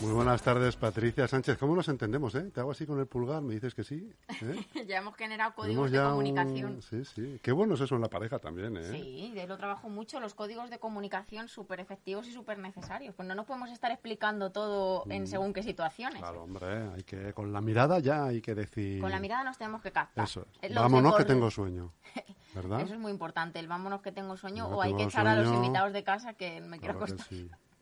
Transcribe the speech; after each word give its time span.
Muy 0.00 0.12
buenas 0.12 0.40
tardes, 0.40 0.76
Patricia 0.76 1.28
Sánchez. 1.28 1.58
¿Cómo 1.58 1.76
nos 1.76 1.86
entendemos, 1.88 2.34
eh? 2.34 2.50
Te 2.54 2.60
hago 2.60 2.70
así 2.70 2.86
con 2.86 2.98
el 3.00 3.06
pulgar, 3.06 3.42
me 3.42 3.52
dices 3.52 3.74
que 3.74 3.84
sí. 3.84 4.10
¿eh? 4.40 4.64
ya 4.88 4.98
hemos 4.98 5.14
generado 5.14 5.54
códigos 5.54 5.90
de 5.90 5.98
comunicación. 5.98 6.80
Sí, 6.80 7.04
sí. 7.04 7.38
Qué 7.42 7.52
bueno 7.52 7.74
es 7.74 7.82
eso 7.82 7.96
en 7.96 8.00
la 8.00 8.08
pareja 8.08 8.38
también, 8.38 8.78
¿eh? 8.78 8.90
Sí, 8.90 9.32
de 9.34 9.46
lo 9.46 9.58
trabajo 9.58 9.90
mucho, 9.90 10.18
los 10.18 10.32
códigos 10.32 10.70
de 10.70 10.78
comunicación 10.78 11.48
súper 11.48 11.80
efectivos 11.80 12.26
y 12.26 12.32
súper 12.32 12.58
necesarios. 12.58 13.14
Pues 13.14 13.28
no 13.28 13.34
nos 13.34 13.44
podemos 13.44 13.70
estar 13.70 13.90
explicando 13.90 14.50
todo 14.50 15.04
en 15.10 15.24
mm. 15.24 15.26
según 15.26 15.52
qué 15.52 15.62
situaciones. 15.62 16.18
Claro, 16.18 16.44
hombre, 16.44 16.88
hay 16.94 17.02
que, 17.02 17.34
con 17.34 17.52
la 17.52 17.60
mirada 17.60 17.98
ya 17.98 18.24
hay 18.24 18.40
que 18.40 18.54
decir... 18.54 19.02
Con 19.02 19.10
la 19.10 19.20
mirada 19.20 19.44
nos 19.44 19.58
tenemos 19.58 19.82
que 19.82 19.92
captar. 19.92 20.24
Eso 20.24 20.46
es. 20.62 20.74
Vámonos 20.74 21.14
que 21.14 21.26
tengo 21.26 21.50
sueño. 21.50 21.92
¿Verdad? 22.54 22.80
Eso 22.80 22.94
es 22.94 23.00
muy 23.00 23.12
importante, 23.12 23.58
el 23.58 23.68
vámonos 23.68 24.00
que 24.00 24.12
tengo 24.12 24.36
sueño 24.38 24.66
o 24.66 24.80
hay 24.80 24.96
que 24.96 25.04
echar 25.04 25.26
a 25.26 25.36
los 25.36 25.52
invitados 25.52 25.92
de 25.92 26.02
casa 26.02 26.32
que 26.32 26.62
me 26.62 26.78
quiero 26.78 26.94
acostar. 26.94 27.26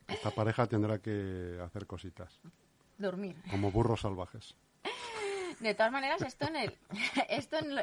Esta 0.08 0.30
pareja 0.30 0.66
tendrá 0.66 0.98
que 0.98 1.58
hacer 1.62 1.86
cositas. 1.86 2.40
Dormir. 2.96 3.36
Como 3.50 3.70
burros 3.70 4.00
salvajes. 4.00 4.54
De 5.60 5.74
todas 5.74 5.92
maneras, 5.92 6.22
esto 6.22 6.46
en 6.46 6.56
el, 6.56 6.74
esto 7.28 7.56
en, 7.58 7.78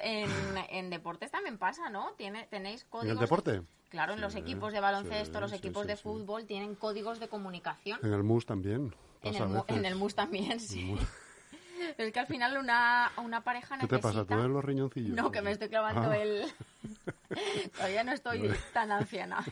en, 0.69 0.89
deportes 0.89 1.31
también 1.31 1.57
pasa, 1.57 1.89
¿no? 1.89 2.13
Tiene, 2.17 2.47
tenéis 2.47 2.85
códigos. 2.85 3.11
¿En 3.11 3.17
el 3.17 3.21
deporte? 3.21 3.61
Claro, 3.89 4.13
en 4.13 4.21
los 4.21 4.35
equipos 4.35 4.73
de 4.73 4.79
baloncesto, 4.79 5.39
los 5.39 5.53
equipos 5.53 5.87
de 5.87 5.95
fútbol 5.95 6.45
tienen 6.45 6.75
códigos 6.75 7.19
de 7.19 7.27
comunicación. 7.27 7.99
En 8.03 8.13
el 8.13 8.23
MUS 8.23 8.45
también. 8.45 8.93
En 9.21 9.35
el, 9.35 9.63
en 9.67 9.85
el, 9.85 9.95
MUS 9.95 10.15
también, 10.15 10.59
sí. 10.59 10.95
Es 11.97 12.11
que 12.11 12.19
al 12.19 12.27
final 12.27 12.57
una, 12.57 13.11
una 13.17 13.41
pareja 13.41 13.75
necesita... 13.75 13.95
¿Qué 13.95 14.01
te 14.01 14.07
pasa? 14.07 14.25
¿Tú 14.25 14.33
eres 14.33 14.47
los 14.47 14.63
riñoncillos? 14.63 15.15
No, 15.15 15.31
que 15.31 15.41
me 15.41 15.51
estoy 15.51 15.69
clavando 15.69 16.11
ah. 16.11 16.17
el... 16.17 16.45
Todavía 17.75 18.03
no 18.03 18.11
estoy 18.11 18.51
tan 18.73 18.91
anciana. 18.91 19.43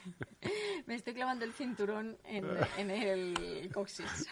Me 0.88 0.96
estoy 0.96 1.14
clavando 1.14 1.46
el 1.46 1.54
cinturón 1.54 2.18
en, 2.26 2.46
en 2.78 2.92
el 2.92 3.70
coxis. 3.74 4.28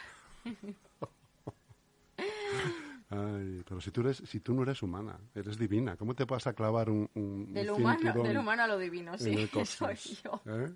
Ay, 3.09 3.63
pero 3.67 3.81
si 3.81 3.91
tú, 3.91 4.01
eres, 4.01 4.17
si 4.25 4.39
tú 4.39 4.53
no 4.53 4.63
eres 4.63 4.81
humana, 4.81 5.19
eres 5.35 5.57
divina, 5.57 5.97
¿cómo 5.97 6.13
te 6.13 6.25
vas 6.25 6.47
a 6.47 6.53
clavar 6.53 6.89
un, 6.89 7.09
un 7.13 7.53
del, 7.53 7.71
humano, 7.71 8.23
del 8.23 8.37
humano 8.37 8.63
a 8.63 8.67
lo 8.67 8.77
divino, 8.77 9.17
sí, 9.17 9.49
soy 9.65 9.95
yo. 10.23 10.41
¿Eh? 10.45 10.73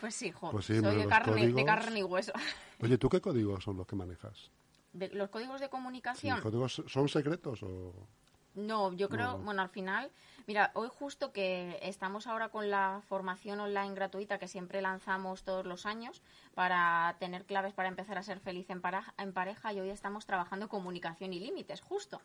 Pues 0.00 0.14
sí, 0.14 0.32
pues 0.50 0.66
soy 0.66 0.80
de 0.80 1.06
carne, 1.08 1.52
de 1.52 1.64
carne, 1.64 2.00
y 2.00 2.02
hueso. 2.04 2.32
Oye, 2.80 2.98
¿tú 2.98 3.08
qué 3.08 3.20
códigos 3.20 3.64
son 3.64 3.76
los 3.76 3.86
que 3.86 3.96
manejas? 3.96 4.50
¿Los 5.12 5.30
códigos 5.30 5.60
de 5.60 5.68
comunicación? 5.68 6.36
¿Los 6.36 6.42
códigos 6.42 6.82
son 6.86 7.08
secretos 7.08 7.62
o...? 7.62 8.08
No, 8.54 8.92
yo 8.92 9.08
creo, 9.08 9.38
bueno, 9.38 9.62
al 9.62 9.68
final, 9.68 10.10
mira, 10.48 10.72
hoy 10.74 10.88
justo 10.90 11.32
que 11.32 11.78
estamos 11.80 12.26
ahora 12.26 12.48
con 12.48 12.70
la 12.70 13.02
formación 13.06 13.60
online 13.60 13.94
gratuita 13.94 14.38
que 14.38 14.48
siempre 14.48 14.82
lanzamos 14.82 15.44
todos 15.44 15.64
los 15.64 15.86
años 15.86 16.22
para 16.54 17.14
tener 17.20 17.44
claves 17.44 17.72
para 17.72 17.88
empezar 17.88 18.18
a 18.18 18.22
ser 18.24 18.40
feliz 18.40 18.68
en, 18.70 18.82
en 19.18 19.32
pareja 19.32 19.72
y 19.72 19.78
hoy 19.78 19.90
estamos 19.90 20.26
trabajando 20.26 20.68
comunicación 20.68 21.32
y 21.34 21.38
límites, 21.38 21.80
justo. 21.80 22.20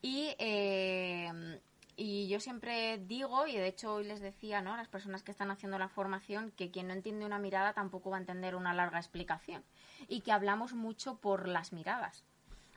Y, 0.00 0.34
eh, 0.38 1.60
y 1.96 2.28
yo 2.28 2.40
siempre 2.40 2.98
digo, 2.98 3.46
y 3.46 3.56
de 3.56 3.66
hecho 3.66 3.94
hoy 3.94 4.04
les 4.04 4.20
decía 4.20 4.62
¿no? 4.62 4.72
a 4.72 4.76
las 4.78 4.88
personas 4.88 5.22
que 5.22 5.30
están 5.30 5.50
haciendo 5.50 5.78
la 5.78 5.88
formación, 5.88 6.50
que 6.52 6.70
quien 6.70 6.88
no 6.88 6.94
entiende 6.94 7.26
una 7.26 7.38
mirada 7.38 7.74
tampoco 7.74 8.10
va 8.10 8.16
a 8.16 8.20
entender 8.20 8.54
una 8.54 8.72
larga 8.72 8.98
explicación. 8.98 9.62
Y 10.08 10.20
que 10.20 10.32
hablamos 10.32 10.74
mucho 10.74 11.16
por 11.16 11.48
las 11.48 11.72
miradas. 11.72 12.24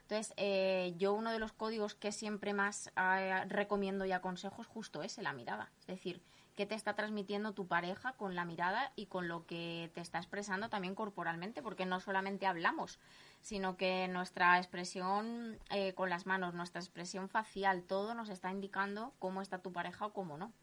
Entonces, 0.01 0.33
eh, 0.37 0.93
yo 0.97 1.13
uno 1.13 1.31
de 1.31 1.39
los 1.39 1.51
códigos 1.51 1.95
que 1.95 2.11
siempre 2.11 2.53
más 2.53 2.91
eh, 2.95 3.43
recomiendo 3.47 4.05
y 4.05 4.11
aconsejo 4.11 4.61
es 4.61 4.67
justo 4.67 5.01
ese, 5.01 5.23
la 5.23 5.33
mirada. 5.33 5.71
Es 5.81 5.87
decir, 5.87 6.21
qué 6.55 6.65
te 6.65 6.75
está 6.75 6.93
transmitiendo 6.93 7.53
tu 7.53 7.67
pareja 7.67 8.13
con 8.13 8.35
la 8.35 8.45
mirada 8.45 8.91
y 8.95 9.07
con 9.07 9.27
lo 9.27 9.45
que 9.45 9.91
te 9.93 10.01
está 10.01 10.19
expresando 10.19 10.69
también 10.69 10.93
corporalmente, 10.93 11.61
porque 11.61 11.87
no 11.87 11.99
solamente 11.99 12.45
hablamos, 12.45 12.99
sino 13.41 13.77
que 13.77 14.07
nuestra 14.07 14.57
expresión 14.57 15.57
eh, 15.69 15.93
con 15.93 16.09
las 16.09 16.25
manos, 16.25 16.53
nuestra 16.53 16.81
expresión 16.81 17.27
facial, 17.27 17.83
todo 17.83 18.13
nos 18.13 18.29
está 18.29 18.51
indicando 18.51 19.13
cómo 19.19 19.41
está 19.41 19.59
tu 19.59 19.73
pareja 19.73 20.05
o 20.05 20.13
cómo 20.13 20.37
no. 20.37 20.53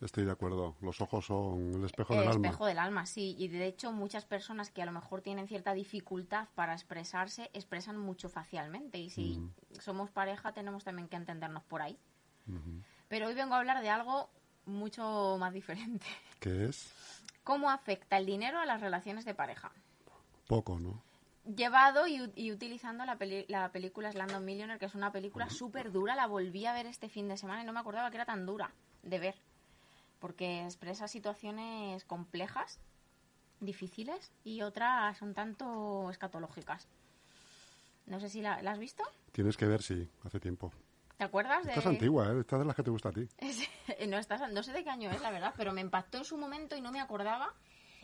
Estoy 0.00 0.24
de 0.24 0.30
acuerdo. 0.30 0.76
Los 0.80 1.00
ojos 1.00 1.26
son 1.26 1.74
el 1.74 1.84
espejo 1.84 2.14
del 2.14 2.22
alma. 2.22 2.34
El 2.34 2.44
espejo 2.44 2.66
del 2.66 2.78
alma, 2.78 3.06
sí. 3.06 3.34
Y 3.36 3.48
de 3.48 3.66
hecho, 3.66 3.92
muchas 3.92 4.24
personas 4.24 4.70
que 4.70 4.80
a 4.80 4.86
lo 4.86 4.92
mejor 4.92 5.22
tienen 5.22 5.48
cierta 5.48 5.74
dificultad 5.74 6.46
para 6.54 6.72
expresarse, 6.74 7.50
expresan 7.52 7.98
mucho 7.98 8.28
facialmente. 8.28 8.98
Y 8.98 9.10
si 9.10 9.40
somos 9.80 10.10
pareja, 10.10 10.52
tenemos 10.52 10.84
también 10.84 11.08
que 11.08 11.16
entendernos 11.16 11.64
por 11.64 11.82
ahí. 11.82 11.98
Pero 13.08 13.26
hoy 13.26 13.34
vengo 13.34 13.54
a 13.54 13.58
hablar 13.58 13.82
de 13.82 13.90
algo 13.90 14.30
mucho 14.66 15.36
más 15.40 15.52
diferente. 15.52 16.06
¿Qué 16.40 16.66
es? 16.66 16.92
¿Cómo 17.42 17.70
afecta 17.70 18.18
el 18.18 18.26
dinero 18.26 18.58
a 18.58 18.66
las 18.66 18.80
relaciones 18.80 19.24
de 19.24 19.34
pareja? 19.34 19.72
Poco, 20.46 20.78
¿no? 20.78 21.02
Llevado 21.44 22.06
y, 22.06 22.52
utilizando 22.52 23.04
la, 23.04 23.18
la 23.48 23.72
película 23.72 24.12
Slando 24.12 24.38
Millionaire, 24.38 24.78
que 24.78 24.86
es 24.86 24.94
una 24.94 25.10
película 25.10 25.48
súper 25.48 25.90
dura. 25.90 26.14
La 26.14 26.26
volví 26.26 26.66
a 26.66 26.74
ver 26.74 26.86
este 26.86 27.08
fin 27.08 27.26
de 27.26 27.38
semana 27.38 27.62
y 27.62 27.66
no 27.66 27.72
me 27.72 27.80
acordaba 27.80 28.10
que 28.10 28.16
era 28.18 28.26
tan 28.26 28.44
dura 28.46 28.70
de 29.02 29.18
ver 29.18 29.34
porque 30.18 30.64
expresa 30.64 31.08
situaciones 31.08 32.04
complejas, 32.04 32.78
difíciles 33.60 34.32
y 34.44 34.62
otras 34.62 35.20
un 35.22 35.34
tanto 35.34 36.10
escatológicas. 36.10 36.88
No 38.06 38.20
sé 38.20 38.28
si 38.30 38.40
la, 38.40 38.54
has 38.54 38.78
visto. 38.78 39.04
Tienes 39.32 39.56
que 39.56 39.66
ver, 39.66 39.82
sí, 39.82 40.08
hace 40.24 40.40
tiempo. 40.40 40.72
¿Te 41.18 41.24
acuerdas? 41.24 41.66
Esta 41.66 41.80
es 41.80 41.86
antigua, 41.86 42.32
¿eh? 42.32 42.40
Esta 42.40 42.56
es 42.56 42.60
de 42.60 42.66
las 42.66 42.76
que 42.76 42.82
te 42.82 42.90
gusta 42.90 43.10
a 43.10 43.12
ti. 43.12 43.28
no, 44.08 44.18
no 44.52 44.62
sé 44.62 44.72
de 44.72 44.84
qué 44.84 44.90
año 44.90 45.10
es, 45.10 45.20
la 45.20 45.30
verdad, 45.30 45.52
pero 45.56 45.72
me 45.72 45.80
impactó 45.80 46.18
en 46.18 46.24
su 46.24 46.38
momento 46.38 46.76
y 46.76 46.80
no 46.80 46.92
me 46.92 47.00
acordaba. 47.00 47.52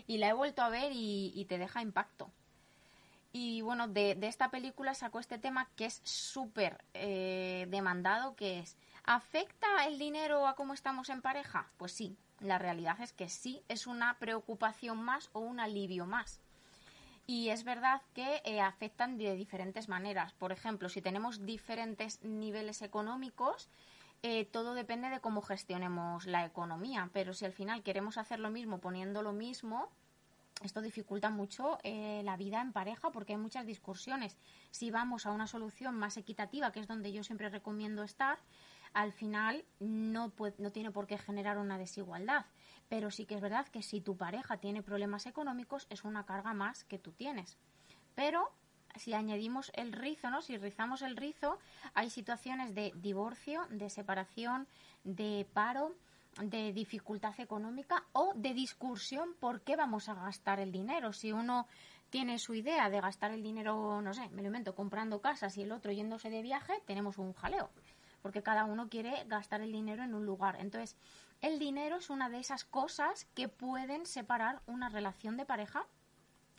Y 0.06 0.18
la 0.18 0.28
he 0.28 0.32
vuelto 0.32 0.62
a 0.62 0.68
ver 0.68 0.92
y, 0.92 1.46
te 1.48 1.56
deja 1.56 1.80
impacto. 1.80 2.30
Y 3.32 3.62
bueno, 3.62 3.88
de, 3.88 4.18
esta 4.22 4.50
película 4.50 4.94
sacó 4.94 5.20
este 5.20 5.38
tema 5.38 5.70
que 5.76 5.86
es 5.86 6.00
súper 6.04 6.84
eh, 6.92 7.66
demandado, 7.70 8.36
que 8.36 8.60
es 8.60 8.76
¿Afecta 9.06 9.84
el 9.86 9.98
dinero 9.98 10.46
a 10.48 10.56
cómo 10.56 10.72
estamos 10.72 11.10
en 11.10 11.20
pareja? 11.20 11.66
Pues 11.76 11.92
sí, 11.92 12.16
la 12.40 12.58
realidad 12.58 12.98
es 13.02 13.12
que 13.12 13.28
sí, 13.28 13.62
es 13.68 13.86
una 13.86 14.18
preocupación 14.18 14.96
más 14.96 15.28
o 15.34 15.40
un 15.40 15.60
alivio 15.60 16.06
más. 16.06 16.40
Y 17.26 17.50
es 17.50 17.64
verdad 17.64 18.00
que 18.14 18.40
eh, 18.46 18.62
afectan 18.62 19.18
de 19.18 19.36
diferentes 19.36 19.90
maneras. 19.90 20.32
Por 20.32 20.52
ejemplo, 20.52 20.88
si 20.88 21.02
tenemos 21.02 21.44
diferentes 21.44 22.22
niveles 22.22 22.80
económicos, 22.80 23.68
eh, 24.22 24.46
todo 24.46 24.72
depende 24.72 25.10
de 25.10 25.20
cómo 25.20 25.42
gestionemos 25.42 26.24
la 26.24 26.46
economía. 26.46 27.10
Pero 27.12 27.34
si 27.34 27.44
al 27.44 27.52
final 27.52 27.82
queremos 27.82 28.16
hacer 28.16 28.40
lo 28.40 28.48
mismo 28.48 28.78
poniendo 28.78 29.20
lo 29.22 29.34
mismo, 29.34 29.90
esto 30.62 30.80
dificulta 30.80 31.28
mucho 31.28 31.78
eh, 31.82 32.22
la 32.24 32.38
vida 32.38 32.62
en 32.62 32.72
pareja 32.72 33.10
porque 33.10 33.34
hay 33.34 33.38
muchas 33.38 33.66
discusiones. 33.66 34.38
Si 34.70 34.90
vamos 34.90 35.26
a 35.26 35.30
una 35.30 35.46
solución 35.46 35.94
más 35.94 36.16
equitativa, 36.16 36.72
que 36.72 36.80
es 36.80 36.86
donde 36.86 37.12
yo 37.12 37.22
siempre 37.22 37.50
recomiendo 37.50 38.02
estar, 38.02 38.38
al 38.94 39.12
final 39.12 39.64
no, 39.80 40.32
no 40.58 40.72
tiene 40.72 40.90
por 40.90 41.06
qué 41.06 41.18
generar 41.18 41.58
una 41.58 41.76
desigualdad. 41.76 42.46
Pero 42.88 43.10
sí 43.10 43.26
que 43.26 43.34
es 43.34 43.40
verdad 43.40 43.66
que 43.68 43.82
si 43.82 44.00
tu 44.00 44.16
pareja 44.16 44.56
tiene 44.58 44.82
problemas 44.82 45.26
económicos 45.26 45.86
es 45.90 46.04
una 46.04 46.24
carga 46.24 46.54
más 46.54 46.84
que 46.84 46.98
tú 46.98 47.12
tienes. 47.12 47.58
Pero 48.14 48.50
si 48.96 49.12
añadimos 49.12 49.72
el 49.74 49.92
rizo, 49.92 50.30
¿no? 50.30 50.40
Si 50.42 50.56
rizamos 50.56 51.02
el 51.02 51.16
rizo, 51.16 51.58
hay 51.94 52.10
situaciones 52.10 52.74
de 52.74 52.92
divorcio, 52.94 53.66
de 53.70 53.90
separación, 53.90 54.68
de 55.02 55.46
paro, 55.52 55.92
de 56.40 56.72
dificultad 56.72 57.38
económica 57.40 58.04
o 58.12 58.32
de 58.34 58.54
discursión 58.54 59.34
por 59.40 59.62
qué 59.62 59.76
vamos 59.76 60.08
a 60.08 60.14
gastar 60.14 60.60
el 60.60 60.70
dinero. 60.70 61.12
Si 61.12 61.32
uno 61.32 61.66
tiene 62.10 62.38
su 62.38 62.54
idea 62.54 62.90
de 62.90 63.00
gastar 63.00 63.32
el 63.32 63.42
dinero, 63.42 64.00
no 64.00 64.14
sé, 64.14 64.28
me 64.28 64.42
lo 64.42 64.46
invento, 64.46 64.76
comprando 64.76 65.20
casas 65.20 65.56
y 65.56 65.62
el 65.62 65.72
otro 65.72 65.90
yéndose 65.90 66.30
de 66.30 66.42
viaje, 66.42 66.74
tenemos 66.86 67.18
un 67.18 67.32
jaleo 67.32 67.70
porque 68.24 68.42
cada 68.42 68.64
uno 68.64 68.88
quiere 68.88 69.22
gastar 69.26 69.60
el 69.60 69.70
dinero 69.70 70.02
en 70.02 70.14
un 70.14 70.24
lugar. 70.24 70.56
Entonces, 70.58 70.96
el 71.42 71.58
dinero 71.58 71.96
es 71.96 72.08
una 72.08 72.30
de 72.30 72.38
esas 72.38 72.64
cosas 72.64 73.26
que 73.34 73.48
pueden 73.48 74.06
separar 74.06 74.62
una 74.64 74.88
relación 74.88 75.36
de 75.36 75.44
pareja 75.44 75.86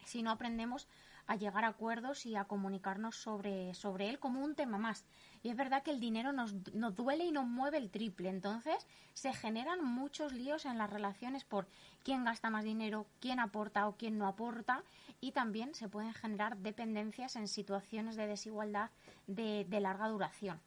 si 0.05 0.21
no 0.21 0.29
aprendemos 0.29 0.87
a 1.25 1.37
llegar 1.37 1.65
a 1.65 1.69
acuerdos 1.69 2.27
y 2.27 2.35
a 2.35 2.43
comunicarnos 2.43 3.15
sobre, 3.15 3.73
sobre 3.73 4.09
él 4.09 4.19
como 4.19 4.43
un 4.43 4.53
tema 4.53 4.77
más. 4.77 5.05
Y 5.41 5.49
es 5.49 5.55
verdad 5.55 5.81
que 5.81 5.89
el 5.89 5.99
dinero 5.99 6.33
nos, 6.33 6.53
nos 6.75 6.93
duele 6.93 7.25
y 7.25 7.31
nos 7.31 7.47
mueve 7.47 7.79
el 7.79 7.89
triple. 7.89 8.29
Entonces 8.29 8.85
se 9.15 9.33
generan 9.33 9.83
muchos 9.83 10.33
líos 10.33 10.65
en 10.65 10.77
las 10.77 10.91
relaciones 10.91 11.45
por 11.45 11.67
quién 12.03 12.25
gasta 12.25 12.51
más 12.51 12.63
dinero, 12.63 13.07
quién 13.19 13.39
aporta 13.39 13.87
o 13.87 13.95
quién 13.97 14.19
no 14.19 14.27
aporta. 14.27 14.83
Y 15.19 15.31
también 15.31 15.73
se 15.73 15.89
pueden 15.89 16.13
generar 16.13 16.57
dependencias 16.57 17.35
en 17.37 17.47
situaciones 17.47 18.17
de 18.17 18.27
desigualdad 18.27 18.91
de, 19.25 19.65
de 19.67 19.79
larga 19.79 20.09
duración. 20.09 20.61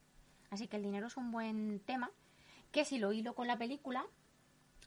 Así 0.51 0.69
que 0.69 0.77
el 0.77 0.83
dinero 0.83 1.07
es 1.07 1.17
un 1.17 1.31
buen 1.31 1.81
tema 1.81 2.11
que 2.73 2.85
si 2.85 2.99
lo 2.99 3.13
hilo 3.13 3.35
con 3.35 3.47
la 3.47 3.59
película, 3.59 4.05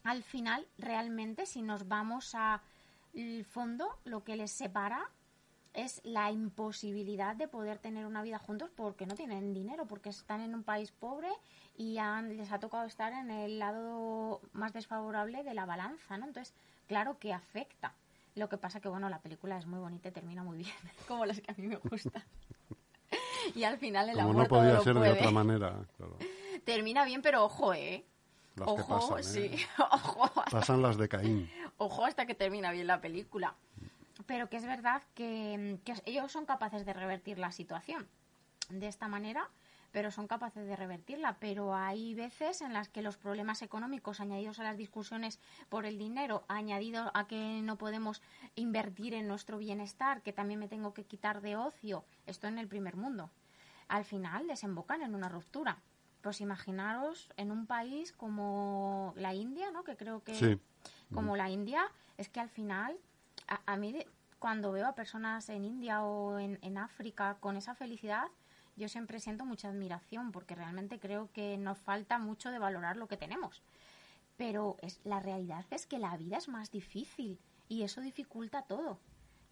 al 0.04 0.22
final 0.22 0.66
realmente 0.78 1.46
si 1.46 1.62
nos 1.62 1.88
vamos 1.88 2.34
a 2.34 2.62
el 3.14 3.44
fondo, 3.44 3.98
lo 4.04 4.24
que 4.24 4.36
les 4.36 4.50
separa 4.50 5.10
es 5.74 6.00
la 6.04 6.30
imposibilidad 6.30 7.34
de 7.36 7.48
poder 7.48 7.78
tener 7.78 8.06
una 8.06 8.22
vida 8.22 8.38
juntos 8.38 8.70
porque 8.74 9.06
no 9.06 9.14
tienen 9.14 9.54
dinero, 9.54 9.86
porque 9.86 10.10
están 10.10 10.40
en 10.40 10.54
un 10.54 10.64
país 10.64 10.92
pobre 10.92 11.28
y 11.76 11.98
les 12.28 12.52
ha 12.52 12.58
tocado 12.58 12.84
estar 12.84 13.12
en 13.12 13.30
el 13.30 13.58
lado 13.58 14.40
más 14.52 14.72
desfavorable 14.72 15.42
de 15.42 15.54
la 15.54 15.64
balanza, 15.64 16.18
¿no? 16.18 16.26
Entonces, 16.26 16.54
claro 16.86 17.18
que 17.18 17.32
afecta. 17.32 17.94
Lo 18.34 18.48
que 18.48 18.58
pasa 18.58 18.80
que, 18.80 18.88
bueno, 18.88 19.08
la 19.08 19.20
película 19.20 19.58
es 19.58 19.66
muy 19.66 19.78
bonita 19.78 20.08
y 20.08 20.12
termina 20.12 20.42
muy 20.42 20.58
bien, 20.58 20.74
como 21.08 21.26
las 21.26 21.40
que 21.40 21.50
a 21.50 21.54
mí 21.54 21.66
me 21.66 21.76
gustan. 21.76 22.22
y 23.56 23.64
al 23.64 23.78
final 23.78 24.08
el 24.08 24.16
Como 24.16 24.30
amor 24.30 24.42
no 24.42 24.48
podía 24.48 24.68
todo 24.70 24.78
lo 24.78 24.82
ser 24.84 24.94
de 24.98 25.10
otra 25.10 25.30
manera. 25.30 25.76
claro. 25.96 26.16
Termina 26.64 27.04
bien, 27.04 27.22
pero 27.22 27.44
ojo, 27.44 27.74
¿eh? 27.74 28.04
Las 28.54 28.66
que 28.66 28.72
ojo, 28.82 29.14
pasan, 29.16 29.24
sí. 29.24 29.40
¿eh? 29.40 29.66
ojo, 29.78 30.24
hasta, 30.24 30.50
Pasan 30.60 30.82
las 30.82 30.96
de 30.96 31.08
Caín. 31.08 31.50
ojo 31.78 32.04
hasta 32.04 32.26
que 32.26 32.34
termina 32.34 32.70
bien 32.70 32.86
la 32.86 33.00
película. 33.00 33.54
Pero 34.26 34.48
que 34.48 34.58
es 34.58 34.64
verdad 34.66 35.02
que, 35.14 35.78
que 35.84 35.94
ellos 36.04 36.30
son 36.30 36.46
capaces 36.46 36.84
de 36.86 36.92
revertir 36.92 37.38
la 37.38 37.50
situación 37.50 38.06
de 38.68 38.86
esta 38.86 39.08
manera, 39.08 39.48
pero 39.90 40.10
son 40.10 40.28
capaces 40.28 40.66
de 40.66 40.76
revertirla. 40.76 41.36
Pero 41.40 41.74
hay 41.74 42.14
veces 42.14 42.60
en 42.60 42.72
las 42.72 42.88
que 42.88 43.02
los 43.02 43.16
problemas 43.16 43.62
económicos 43.62 44.20
añadidos 44.20 44.60
a 44.60 44.64
las 44.64 44.76
discusiones 44.76 45.40
por 45.68 45.84
el 45.86 45.98
dinero, 45.98 46.44
añadido 46.46 47.10
a 47.14 47.26
que 47.26 47.60
no 47.62 47.76
podemos 47.76 48.22
invertir 48.54 49.14
en 49.14 49.26
nuestro 49.26 49.58
bienestar, 49.58 50.22
que 50.22 50.32
también 50.32 50.60
me 50.60 50.68
tengo 50.68 50.94
que 50.94 51.04
quitar 51.04 51.40
de 51.40 51.56
ocio, 51.56 52.04
esto 52.26 52.46
en 52.46 52.58
el 52.58 52.68
primer 52.68 52.96
mundo, 52.96 53.30
al 53.92 54.04
final 54.06 54.46
desembocan 54.46 55.02
en 55.02 55.14
una 55.14 55.28
ruptura. 55.28 55.76
Pues 56.22 56.40
imaginaros 56.40 57.28
en 57.36 57.50
un 57.52 57.66
país 57.66 58.12
como 58.12 59.12
la 59.16 59.34
India, 59.34 59.70
¿no? 59.70 59.84
Que 59.84 59.96
creo 59.96 60.22
que 60.24 60.34
Sí. 60.34 60.58
como 61.12 61.36
la 61.36 61.50
India, 61.50 61.84
es 62.16 62.28
que 62.30 62.40
al 62.40 62.48
final, 62.48 62.96
a, 63.48 63.60
a 63.66 63.76
mí 63.76 63.92
de- 63.92 64.08
cuando 64.38 64.72
veo 64.72 64.86
a 64.86 64.94
personas 64.94 65.48
en 65.50 65.64
India 65.66 66.02
o 66.02 66.38
en, 66.38 66.58
en 66.62 66.78
África 66.78 67.36
con 67.38 67.56
esa 67.58 67.74
felicidad, 67.74 68.28
yo 68.76 68.88
siempre 68.88 69.20
siento 69.20 69.44
mucha 69.44 69.68
admiración 69.68 70.32
porque 70.32 70.54
realmente 70.54 70.98
creo 70.98 71.30
que 71.32 71.58
nos 71.58 71.76
falta 71.78 72.18
mucho 72.18 72.50
de 72.50 72.58
valorar 72.58 72.96
lo 72.96 73.08
que 73.08 73.18
tenemos. 73.18 73.62
Pero 74.38 74.76
es, 74.80 75.00
la 75.04 75.20
realidad 75.20 75.66
es 75.70 75.86
que 75.86 75.98
la 75.98 76.16
vida 76.16 76.38
es 76.38 76.48
más 76.48 76.70
difícil 76.70 77.38
y 77.68 77.82
eso 77.82 78.00
dificulta 78.00 78.62
todo. 78.62 78.98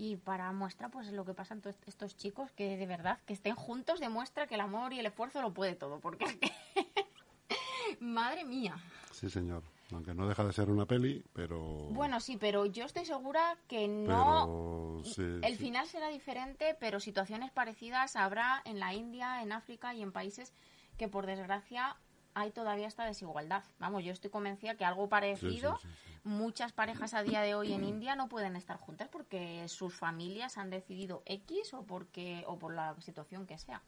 Y 0.02 0.16
para 0.16 0.50
muestra, 0.52 0.88
pues 0.88 1.12
lo 1.12 1.26
que 1.26 1.34
pasan 1.34 1.60
todos 1.60 1.76
estos 1.84 2.16
chicos, 2.16 2.50
que 2.52 2.78
de 2.78 2.86
verdad, 2.86 3.18
que 3.26 3.34
estén 3.34 3.54
juntos, 3.54 4.00
demuestra 4.00 4.46
que 4.46 4.54
el 4.54 4.62
amor 4.62 4.94
y 4.94 4.98
el 4.98 5.04
esfuerzo 5.04 5.42
lo 5.42 5.52
puede 5.52 5.74
todo. 5.74 6.00
Porque 6.00 6.24
es 6.24 6.36
que, 6.36 6.50
madre 8.00 8.46
mía. 8.46 8.76
Sí, 9.12 9.28
señor. 9.28 9.62
Aunque 9.92 10.14
no 10.14 10.26
deja 10.26 10.42
de 10.42 10.54
ser 10.54 10.70
una 10.70 10.86
peli, 10.86 11.22
pero... 11.34 11.60
Bueno, 11.90 12.18
sí, 12.20 12.38
pero 12.38 12.64
yo 12.64 12.86
estoy 12.86 13.04
segura 13.04 13.58
que 13.68 13.88
no. 13.88 15.02
Pero, 15.02 15.14
sí, 15.14 15.46
el 15.46 15.58
sí. 15.58 15.64
final 15.64 15.86
será 15.86 16.08
diferente, 16.08 16.74
pero 16.80 16.98
situaciones 16.98 17.50
parecidas 17.50 18.16
habrá 18.16 18.62
en 18.64 18.80
la 18.80 18.94
India, 18.94 19.42
en 19.42 19.52
África 19.52 19.92
y 19.92 20.00
en 20.00 20.12
países 20.12 20.54
que, 20.96 21.08
por 21.08 21.26
desgracia, 21.26 21.98
hay 22.34 22.50
todavía 22.50 22.86
esta 22.86 23.04
desigualdad. 23.04 23.64
Vamos, 23.78 24.04
yo 24.04 24.12
estoy 24.12 24.30
convencida 24.30 24.74
que 24.74 24.84
algo 24.84 25.08
parecido, 25.08 25.78
sí, 25.82 25.88
sí, 25.88 26.18
muchas 26.24 26.72
parejas 26.72 27.14
a 27.14 27.22
día 27.22 27.40
de 27.40 27.54
hoy 27.54 27.72
en 27.72 27.84
India 27.84 28.14
no 28.14 28.28
pueden 28.28 28.56
estar 28.56 28.76
juntas 28.76 29.08
porque 29.08 29.66
sus 29.68 29.94
familias 29.94 30.58
han 30.58 30.70
decidido 30.70 31.22
X 31.26 31.74
o 31.74 31.82
porque 31.82 32.44
o 32.46 32.58
por 32.58 32.74
la 32.74 32.94
situación 33.00 33.46
que 33.46 33.58
sea. 33.58 33.82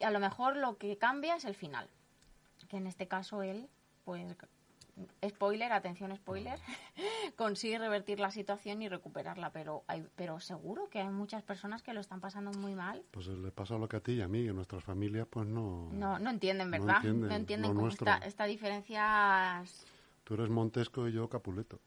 Y 0.00 0.04
a 0.04 0.10
lo 0.10 0.20
mejor 0.20 0.56
lo 0.56 0.76
que 0.76 0.98
cambia 0.98 1.36
es 1.36 1.44
el 1.44 1.54
final, 1.54 1.88
que 2.68 2.78
en 2.78 2.86
este 2.86 3.06
caso 3.06 3.42
él, 3.42 3.68
pues 4.04 4.26
spoiler, 5.28 5.72
atención 5.72 6.14
spoiler, 6.16 6.58
consigue 7.36 7.78
revertir 7.78 8.20
la 8.20 8.30
situación 8.30 8.82
y 8.82 8.88
recuperarla, 8.88 9.50
pero 9.50 9.82
hay, 9.88 10.06
pero 10.16 10.40
seguro 10.40 10.88
que 10.88 11.00
hay 11.00 11.08
muchas 11.08 11.42
personas 11.42 11.82
que 11.82 11.92
lo 11.94 12.00
están 12.00 12.20
pasando 12.20 12.52
muy 12.52 12.74
mal. 12.74 13.02
Pues 13.10 13.26
le 13.26 13.50
pasa 13.50 13.76
lo 13.78 13.88
que 13.88 13.96
a 13.96 14.00
ti 14.00 14.12
y 14.12 14.22
a 14.22 14.28
mí, 14.28 14.44
que 14.46 14.52
nuestras 14.52 14.84
familias 14.84 15.26
pues 15.28 15.46
no... 15.46 15.88
No, 15.92 16.18
no 16.18 16.30
entienden, 16.30 16.70
No 16.70 16.78
¿verdad? 16.78 16.96
entienden, 16.96 17.28
no 17.28 17.34
entienden 17.34 17.74
cómo 17.74 17.88
esta, 17.88 18.18
esta 18.18 18.44
diferencia. 18.44 19.60
es- 19.62 19.86
Tú 20.24 20.34
eres 20.34 20.48
Montesco 20.48 21.06
y 21.08 21.12
yo 21.12 21.28
Capuleto. 21.28 21.78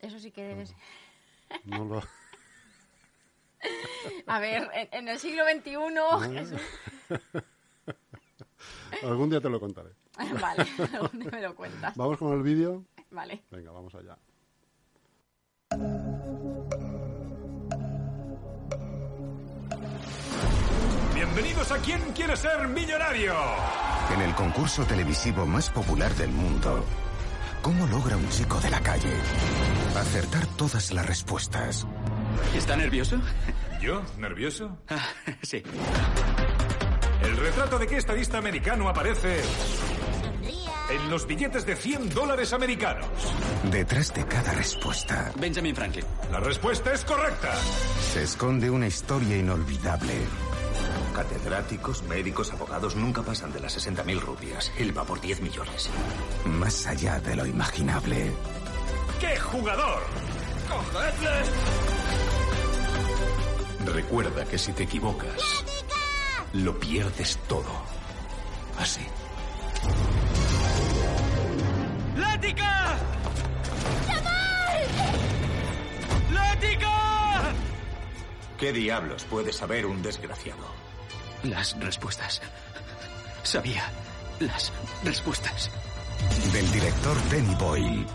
Eso 0.00 0.18
sí 0.18 0.30
que 0.30 0.44
debes. 0.44 0.74
No 1.64 1.84
lo... 1.84 2.02
A 4.26 4.38
ver, 4.38 4.70
en, 4.74 4.88
en 4.92 5.08
el 5.08 5.18
siglo 5.18 5.44
XXI. 5.44 6.34
Jesús- 6.34 6.60
Algún 9.02 9.30
día 9.30 9.40
te 9.40 9.48
lo 9.50 9.60
contaré. 9.60 9.90
Vale, 10.40 10.66
¿dónde 10.92 11.30
me 11.30 11.42
lo 11.42 11.54
cuentas? 11.54 11.96
¿Vamos 11.96 12.18
con 12.18 12.32
el 12.32 12.42
vídeo? 12.42 12.84
Vale. 13.10 13.42
Venga, 13.50 13.72
vamos 13.72 13.94
allá. 13.94 14.16
Bienvenidos 21.14 21.72
a 21.72 21.78
¿Quién 21.78 22.00
quiere 22.12 22.36
ser 22.36 22.68
millonario? 22.68 23.34
En 24.14 24.20
el 24.20 24.34
concurso 24.34 24.84
televisivo 24.84 25.46
más 25.46 25.70
popular 25.70 26.12
del 26.14 26.30
mundo, 26.30 26.84
¿cómo 27.62 27.86
logra 27.86 28.16
un 28.16 28.28
chico 28.28 28.60
de 28.60 28.70
la 28.70 28.80
calle 28.80 29.12
acertar 29.96 30.46
todas 30.56 30.92
las 30.92 31.06
respuestas? 31.06 31.86
¿Está 32.54 32.76
nervioso? 32.76 33.20
¿Yo? 33.80 34.02
¿Nervioso? 34.18 34.76
Ah, 34.88 35.08
sí. 35.42 35.62
El 37.22 37.36
retrato 37.36 37.78
de 37.78 37.86
qué 37.86 37.96
estadista 37.96 38.38
americano 38.38 38.88
aparece 38.88 39.40
en 40.94 41.10
los 41.10 41.26
billetes 41.26 41.66
de 41.66 41.76
100 41.76 42.10
dólares 42.10 42.52
americanos. 42.52 43.08
Detrás 43.70 44.12
de 44.14 44.24
cada 44.26 44.52
respuesta 44.52 45.32
Benjamin 45.38 45.74
Franklin. 45.74 46.04
La 46.30 46.40
respuesta 46.40 46.92
es 46.92 47.04
correcta. 47.04 47.52
se 48.12 48.22
esconde 48.22 48.70
una 48.70 48.86
historia 48.86 49.36
inolvidable. 49.36 50.14
Catedráticos, 51.14 52.02
médicos, 52.04 52.52
abogados 52.52 52.96
nunca 52.96 53.22
pasan 53.22 53.52
de 53.52 53.60
las 53.60 53.76
60.000 53.76 54.20
rupias. 54.20 54.72
Él 54.78 54.96
va 54.96 55.04
por 55.04 55.20
10 55.20 55.40
millones. 55.40 55.88
Más 56.44 56.86
allá 56.86 57.20
de 57.20 57.36
lo 57.36 57.46
imaginable. 57.46 58.32
¡Qué 59.20 59.36
jugador! 59.38 60.02
¡Cogedle! 60.68 61.44
Recuerda 63.92 64.44
que 64.44 64.58
si 64.58 64.72
te 64.72 64.84
equivocas, 64.84 65.64
lo 66.52 66.78
pierdes 66.78 67.38
todo. 67.46 67.70
Así. 68.78 69.06
¡Lática! 72.44 72.98
¡Lática! 76.30 77.54
¿Qué 78.58 78.70
diablos 78.70 79.24
puede 79.24 79.50
saber 79.50 79.86
un 79.86 80.02
desgraciado? 80.02 80.66
Las 81.44 81.74
respuestas. 81.80 82.42
Sabía 83.44 83.90
las 84.40 84.70
respuestas. 85.04 85.70
Del 86.52 86.70
director 86.70 87.16
Danny 87.30 87.54
Boyle. 87.54 88.06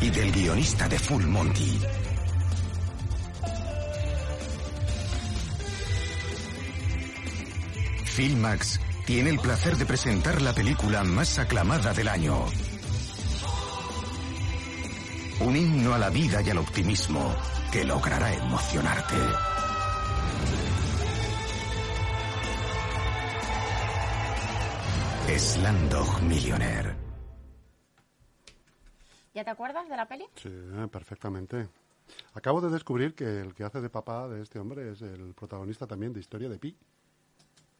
Y 0.00 0.10
del 0.10 0.30
guionista 0.30 0.88
de 0.88 0.98
Full 1.00 1.24
Monty. 1.24 1.80
Filmax 8.04 8.78
tiene 9.06 9.30
el 9.30 9.38
placer 9.38 9.76
de 9.76 9.84
presentar 9.84 10.40
la 10.40 10.52
película 10.52 11.04
más 11.04 11.38
aclamada 11.38 11.92
del 11.92 12.08
año. 12.08 12.46
Un 15.40 15.56
himno 15.56 15.94
a 15.94 15.98
la 15.98 16.10
vida 16.10 16.40
y 16.40 16.50
al 16.50 16.58
optimismo 16.58 17.34
que 17.72 17.84
logrará 17.84 18.32
emocionarte. 18.34 19.16
Slandog 25.38 26.22
Millionaire. 26.22 26.94
¿Ya 29.34 29.44
te 29.44 29.50
acuerdas 29.50 29.88
de 29.88 29.96
la 29.96 30.06
peli? 30.06 30.24
Sí, 30.36 30.50
perfectamente. 30.92 31.68
Acabo 32.34 32.60
de 32.60 32.70
descubrir 32.70 33.14
que 33.14 33.40
el 33.40 33.54
que 33.54 33.64
hace 33.64 33.80
de 33.80 33.90
papá 33.90 34.28
de 34.28 34.42
este 34.42 34.60
hombre 34.60 34.92
es 34.92 35.02
el 35.02 35.34
protagonista 35.34 35.86
también 35.86 36.12
de 36.12 36.20
Historia 36.20 36.48
de 36.48 36.58
Pi. 36.58 36.76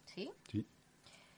Sí. 0.06 0.30
Sí. 0.50 0.66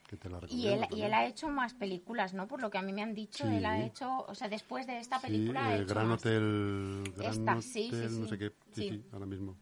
Que 0.07 0.17
te 0.17 0.29
la 0.31 0.39
Y 0.49 0.69
él, 0.69 0.87
y 0.93 1.03
él 1.03 1.13
ha 1.15 1.27
hecho 1.27 1.49
más 1.49 1.75
películas, 1.75 2.33
¿no? 2.33 2.47
Por 2.47 2.61
lo 2.61 2.71
que 2.71 2.79
a 2.79 2.83
mí 2.83 2.93
me 2.93 3.03
han 3.03 3.15
dicho, 3.15 3.45
Sí. 3.45 3.57
él 3.57 3.67
ha 3.67 3.81
hecho, 3.85 4.25
o 4.29 4.35
sea, 4.37 4.49
después 4.49 4.87
de 4.87 4.99
esta 5.01 5.19
Sí, 5.19 5.27
película 5.27 5.67
ha 5.67 5.77
eh, 5.77 5.83
hecho 5.83 5.95
Gran 5.95 6.09
más. 6.09 6.21
Hotel... 6.21 7.13
Gran 7.17 7.31
Esta, 7.33 7.63
sí, 7.63 7.69
sí, 7.71 7.89
Hotel, 7.89 8.21
no 8.21 8.25
sí. 8.27 8.29
sé 8.31 8.39
qué. 8.39 8.49
Sí, 8.73 8.83
Sí. 8.83 8.89
sí, 8.91 9.05
ahora 9.13 9.27
mismo. 9.27 9.57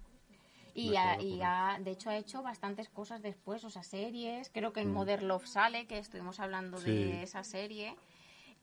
Y, 0.74 0.96
ha- 0.96 1.20
y 1.22 1.40
ha- 1.42 1.78
de 1.80 1.90
hecho 1.92 2.10
ha 2.10 2.16
hecho 2.16 2.42
bastantes 2.42 2.88
cosas 2.90 3.22
después, 3.22 3.64
o 3.64 3.70
sea, 3.70 3.82
series. 3.84 4.50
Creo 4.50 4.72
que 4.72 4.80
en 4.80 4.90
Mm. 4.90 4.94
Modern 4.94 5.28
Love 5.28 5.46
sale, 5.46 5.86
que 5.86 5.98
estuvimos 5.98 6.40
hablando 6.40 6.76
Sí. 6.78 6.90
de 6.90 7.22
esa 7.22 7.42
serie. 7.44 7.96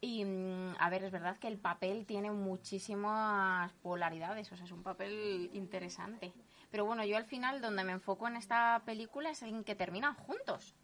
Y, 0.02 0.26
mm, 0.26 0.76
a 0.78 0.90
ver, 0.90 1.04
es 1.06 1.12
verdad 1.12 1.38
que 1.40 1.48
el 1.48 1.58
papel 1.58 2.06
tiene 2.06 2.30
muchísimas 2.32 3.72
polaridades, 3.82 4.52
o 4.52 4.56
sea, 4.56 4.66
es 4.66 4.72
un 4.72 4.84
papel 4.84 5.50
interesante. 5.54 6.34
Pero 6.70 6.86
bueno, 6.86 7.04
yo 7.06 7.18
al 7.18 7.26
final, 7.26 7.62
donde 7.62 7.84
me 7.84 7.92
enfoco 7.94 8.28
en 8.28 8.36
esta 8.36 8.82
película 8.86 9.30
es 9.32 9.42
en 9.44 9.64
que 9.64 9.76
terminan 9.76 10.16
juntos. 10.16 10.76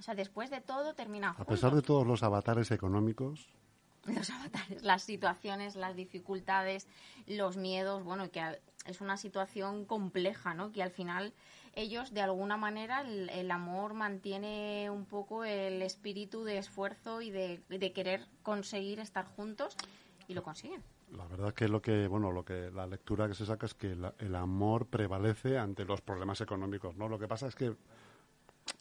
O 0.00 0.02
sea, 0.02 0.14
después 0.14 0.50
de 0.50 0.60
todo, 0.62 0.94
terminan 0.94 1.30
A 1.30 1.34
juntos. 1.34 1.54
pesar 1.54 1.74
de 1.74 1.82
todos 1.82 2.06
los 2.06 2.22
avatares 2.22 2.70
económicos, 2.70 3.46
los 4.06 4.30
avatares, 4.30 4.82
las 4.82 5.02
situaciones, 5.02 5.76
las 5.76 5.94
dificultades, 5.94 6.88
los 7.26 7.58
miedos, 7.58 8.02
bueno, 8.02 8.30
que 8.30 8.40
a- 8.40 8.58
es 8.86 9.02
una 9.02 9.18
situación 9.18 9.84
compleja, 9.84 10.54
¿no? 10.54 10.72
Que 10.72 10.82
al 10.82 10.90
final 10.90 11.34
ellos 11.74 12.14
de 12.14 12.22
alguna 12.22 12.56
manera 12.56 13.02
el, 13.02 13.28
el 13.28 13.50
amor 13.50 13.92
mantiene 13.92 14.88
un 14.90 15.04
poco 15.04 15.44
el 15.44 15.82
espíritu 15.82 16.44
de 16.44 16.56
esfuerzo 16.56 17.20
y 17.20 17.30
de, 17.30 17.60
de 17.68 17.92
querer 17.92 18.26
conseguir 18.42 19.00
estar 19.00 19.26
juntos 19.26 19.76
y 20.28 20.32
lo 20.34 20.42
consiguen. 20.42 20.82
La 21.14 21.26
verdad 21.26 21.48
es 21.48 21.54
que 21.54 21.68
lo 21.68 21.82
que, 21.82 22.06
bueno, 22.06 22.32
lo 22.32 22.44
que 22.44 22.70
la 22.70 22.86
lectura 22.86 23.28
que 23.28 23.34
se 23.34 23.44
saca 23.44 23.66
es 23.66 23.74
que 23.74 23.94
la- 23.96 24.14
el 24.18 24.34
amor 24.34 24.86
prevalece 24.86 25.58
ante 25.58 25.84
los 25.84 26.00
problemas 26.00 26.40
económicos, 26.40 26.96
¿no? 26.96 27.06
Lo 27.08 27.18
que 27.18 27.28
pasa 27.28 27.48
es 27.48 27.54
que 27.54 27.74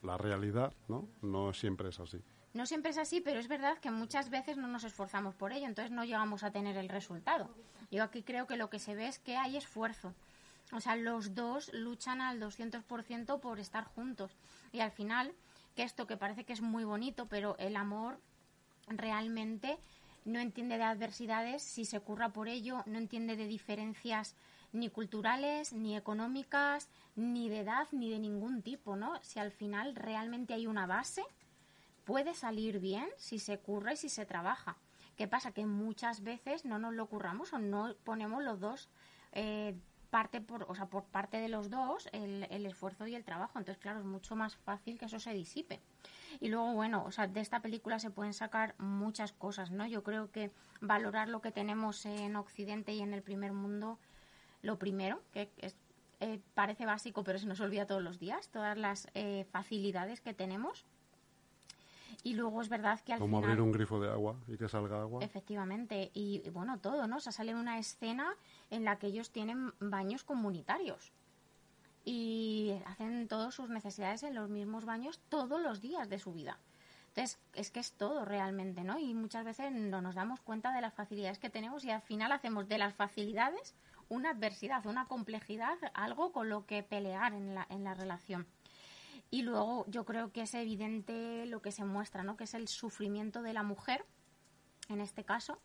la 0.04 0.18
realidad, 0.18 0.74
¿no? 0.88 1.08
No 1.22 1.54
siempre 1.54 1.90
es 1.90 2.00
así. 2.00 2.22
No 2.54 2.66
siempre 2.66 2.92
es 2.92 2.98
así, 2.98 3.22
pero 3.22 3.40
es 3.40 3.48
verdad 3.48 3.78
que 3.78 3.92
muchas 3.92 4.30
veces 4.30 4.58
no 4.58 4.68
nos 4.68 4.84
esforzamos 4.84 5.36
por 5.36 5.54
ello, 5.54 5.68
entonces 5.68 5.92
no 5.92 6.04
llegamos 6.04 6.44
a 6.44 6.52
tener 6.52 6.78
el 6.78 6.90
resultado. 6.90 7.50
Yo 7.92 8.04
aquí 8.04 8.24
creo 8.24 8.48
que 8.48 8.58
lo 8.58 8.70
que 8.70 8.80
se 8.80 8.96
ve 8.96 9.08
es 9.08 9.20
que 9.20 9.38
hay 9.38 9.58
esfuerzo. 9.58 10.14
O 10.72 10.80
sea, 10.80 10.96
los 10.96 11.36
dos 11.36 11.72
luchan 11.74 12.22
al 12.22 12.40
200% 12.40 13.40
por 13.40 13.60
estar 13.60 13.86
juntos. 13.86 14.36
Y 14.72 14.82
al 14.82 14.92
final, 14.92 15.34
que 15.76 15.84
esto 15.84 16.08
que 16.08 16.18
parece 16.18 16.44
que 16.44 16.54
es 16.54 16.62
muy 16.62 16.84
bonito, 16.84 17.28
pero 17.28 17.56
el 17.58 17.76
amor 17.76 18.20
realmente 18.88 19.78
no 20.26 20.40
entiende 20.40 20.78
de 20.78 20.84
adversidades 20.84 21.64
si 21.64 21.86
se 21.86 22.00
curra 22.00 22.30
por 22.30 22.48
ello, 22.48 22.84
no 22.86 22.98
entiende 22.98 23.36
de 23.36 23.48
diferencias 23.48 24.36
ni 24.72 24.90
culturales, 24.90 25.74
ni 25.74 25.96
económicas, 25.96 26.90
ni 27.16 27.50
de 27.50 27.60
edad, 27.60 27.88
ni 27.92 28.10
de 28.10 28.20
ningún 28.20 28.62
tipo, 28.62 28.96
¿no? 28.96 29.22
Si 29.22 29.40
al 29.40 29.52
final 29.52 29.96
realmente 29.96 30.54
hay 30.54 30.68
una 30.68 30.86
base, 30.86 31.24
puede 32.06 32.34
salir 32.34 32.80
bien 32.80 33.08
si 33.18 33.40
se 33.40 33.60
curra 33.60 33.94
y 33.94 33.98
si 33.98 34.10
se 34.10 34.26
trabaja. 34.26 34.78
¿Qué 35.18 35.28
pasa? 35.28 35.52
Que 35.52 35.66
muchas 35.66 36.24
veces 36.24 36.66
no 36.66 36.80
nos 36.80 36.94
lo 36.94 37.08
curramos 37.08 37.52
o 37.54 37.60
no 37.60 37.94
ponemos 38.04 38.44
los 38.44 38.60
dos 38.60 38.90
eh, 39.34 39.76
parte 40.10 40.42
por, 40.42 40.64
o 40.64 40.76
sea, 40.76 40.88
por 40.88 41.04
parte 41.04 41.38
de 41.38 41.50
los 41.50 41.70
dos 41.70 42.10
el, 42.12 42.48
el 42.50 42.66
esfuerzo 42.66 43.06
y 43.08 43.16
el 43.16 43.24
trabajo. 43.24 43.60
Entonces, 43.60 43.82
claro, 43.82 44.00
es 44.00 44.06
mucho 44.06 44.36
más 44.36 44.56
fácil 44.56 44.98
que 44.98 45.06
eso 45.06 45.20
se 45.20 45.34
disipe. 45.34 45.80
Y 46.40 46.50
luego, 46.50 46.74
bueno, 46.74 47.04
o 47.06 47.12
sea, 47.12 47.28
de 47.28 47.40
esta 47.42 47.62
película 47.62 48.00
se 48.00 48.10
pueden 48.10 48.34
sacar 48.34 48.76
muchas 48.78 49.32
cosas, 49.32 49.72
¿no? 49.72 49.86
Yo 49.86 50.04
creo 50.04 50.32
que 50.32 50.52
valorar 50.82 51.28
lo 51.28 51.42
que 51.42 51.52
tenemos 51.52 52.06
en 52.06 52.36
Occidente 52.36 52.94
y 52.94 53.02
en 53.02 53.14
el 53.14 53.22
primer 53.22 53.52
mundo, 53.52 54.00
lo 54.62 54.78
primero, 54.78 55.22
que 55.32 55.50
es, 55.58 55.76
eh, 56.20 56.40
parece 56.54 56.86
básico, 56.86 57.24
pero 57.24 57.40
se 57.40 57.46
nos 57.46 57.60
olvida 57.62 57.86
todos 57.86 58.02
los 58.02 58.20
días, 58.20 58.50
todas 58.50 58.78
las 58.78 59.08
eh, 59.14 59.46
facilidades 59.52 60.22
que 60.22 60.34
tenemos. 60.34 60.86
Y 62.24 62.34
luego 62.34 62.62
es 62.62 62.68
verdad 62.68 63.00
que 63.00 63.14
al 63.14 63.20
Como 63.20 63.38
final... 63.38 63.52
abrir 63.52 63.62
un 63.62 63.72
grifo 63.72 64.00
de 64.00 64.10
agua 64.10 64.36
y 64.48 64.58
que 64.58 64.68
salga 64.68 65.00
agua. 65.00 65.24
Efectivamente, 65.24 66.12
y 66.14 66.42
y 66.44 66.50
bueno, 66.50 66.80
todo, 66.80 67.08
¿no? 67.08 67.18
O 67.18 67.20
sea, 67.22 67.32
sale 67.32 67.56
una 67.56 67.80
escena 67.80 68.36
en 68.70 68.84
la 68.84 68.98
que 68.98 69.08
ellos 69.08 69.32
tienen 69.32 69.72
baños 69.80 70.24
comunitarios 70.24 71.14
y 72.04 72.74
hacen 72.86 73.28
todas 73.28 73.54
sus 73.54 73.70
necesidades 73.70 74.24
en 74.24 74.36
los 74.36 74.50
mismos 74.50 74.84
baños 74.84 75.20
todos 75.30 75.62
los 75.62 75.80
días 75.80 76.10
de 76.10 76.20
su 76.20 76.34
vida. 76.34 76.60
Entonces, 77.10 77.40
es 77.54 77.72
que 77.72 77.80
es 77.80 77.94
todo 77.94 78.26
realmente, 78.26 78.84
¿no? 78.84 79.00
Y 79.00 79.14
muchas 79.14 79.46
veces 79.46 79.72
no 79.72 80.02
nos 80.02 80.16
damos 80.16 80.42
cuenta 80.42 80.74
de 80.74 80.82
las 80.82 80.94
facilidades 80.94 81.40
que 81.40 81.50
tenemos 81.50 81.84
y 81.84 81.92
al 81.92 82.02
final 82.02 82.32
hacemos 82.32 82.68
de 82.68 82.78
las 82.78 82.94
facilidades 82.94 83.76
una 84.10 84.32
adversidad, 84.32 84.86
una 84.86 85.06
complejidad, 85.06 85.78
algo 85.94 86.32
con 86.32 86.50
lo 86.50 86.66
que 86.66 86.84
pelear 86.84 87.34
en 87.34 87.56
la, 87.56 87.66
en 87.70 87.84
la 87.84 87.94
relación. 87.94 88.48
Y 89.32 89.44
luego 89.44 89.86
yo 89.88 90.06
creo 90.06 90.32
que 90.32 90.42
es 90.42 90.54
evidente 90.56 91.46
lo 91.46 91.62
que 91.62 91.72
se 91.72 91.86
muestra, 91.86 92.24
¿no? 92.24 92.36
Que 92.36 92.46
es 92.46 92.56
el 92.56 92.68
sufrimiento 92.68 93.44
de 93.44 93.54
la 93.54 93.64
mujer, 93.64 94.04
en 94.90 95.02
este 95.02 95.24
caso, 95.24 95.60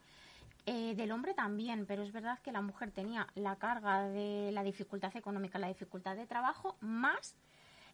eh, 0.66 0.94
del 0.94 1.12
hombre 1.12 1.34
también, 1.34 1.86
pero 1.86 2.02
es 2.02 2.12
verdad 2.12 2.38
que 2.40 2.52
la 2.52 2.60
mujer 2.60 2.90
tenía 2.90 3.26
la 3.34 3.56
carga 3.56 4.08
de 4.08 4.50
la 4.52 4.62
dificultad 4.62 5.16
económica, 5.16 5.58
la 5.58 5.68
dificultad 5.68 6.16
de 6.16 6.26
trabajo, 6.26 6.76
más 6.80 7.36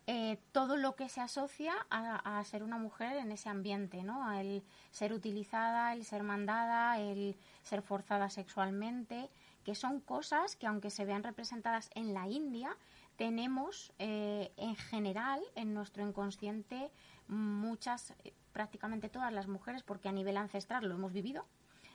eh, 0.06 0.38
todo 0.50 0.76
lo 0.76 0.96
que 0.96 1.08
se 1.08 1.20
asocia 1.20 1.74
a, 1.90 2.38
a 2.38 2.44
ser 2.44 2.64
una 2.64 2.78
mujer 2.78 3.16
en 3.16 3.30
ese 3.30 3.48
ambiente, 3.48 4.02
¿no? 4.02 4.32
El 4.32 4.64
ser 4.90 5.12
utilizada, 5.12 5.92
el 5.92 6.04
ser 6.04 6.24
mandada, 6.24 6.98
el 6.98 7.36
ser 7.62 7.82
forzada 7.82 8.28
sexualmente, 8.28 9.30
que 9.64 9.74
son 9.74 10.00
cosas 10.00 10.56
que 10.56 10.66
aunque 10.66 10.90
se 10.90 11.04
vean 11.04 11.22
representadas 11.22 11.90
en 11.94 12.14
la 12.14 12.28
India, 12.28 12.76
tenemos 13.16 13.92
eh, 13.98 14.52
en 14.56 14.76
general 14.76 15.40
en 15.54 15.74
nuestro 15.74 16.06
inconsciente 16.06 16.90
muchas, 17.28 18.14
eh, 18.24 18.32
prácticamente 18.52 19.08
todas 19.08 19.32
las 19.32 19.46
mujeres, 19.46 19.82
porque 19.82 20.08
a 20.08 20.12
nivel 20.12 20.36
ancestral 20.36 20.88
lo 20.88 20.94
hemos 20.94 21.12
vivido, 21.12 21.46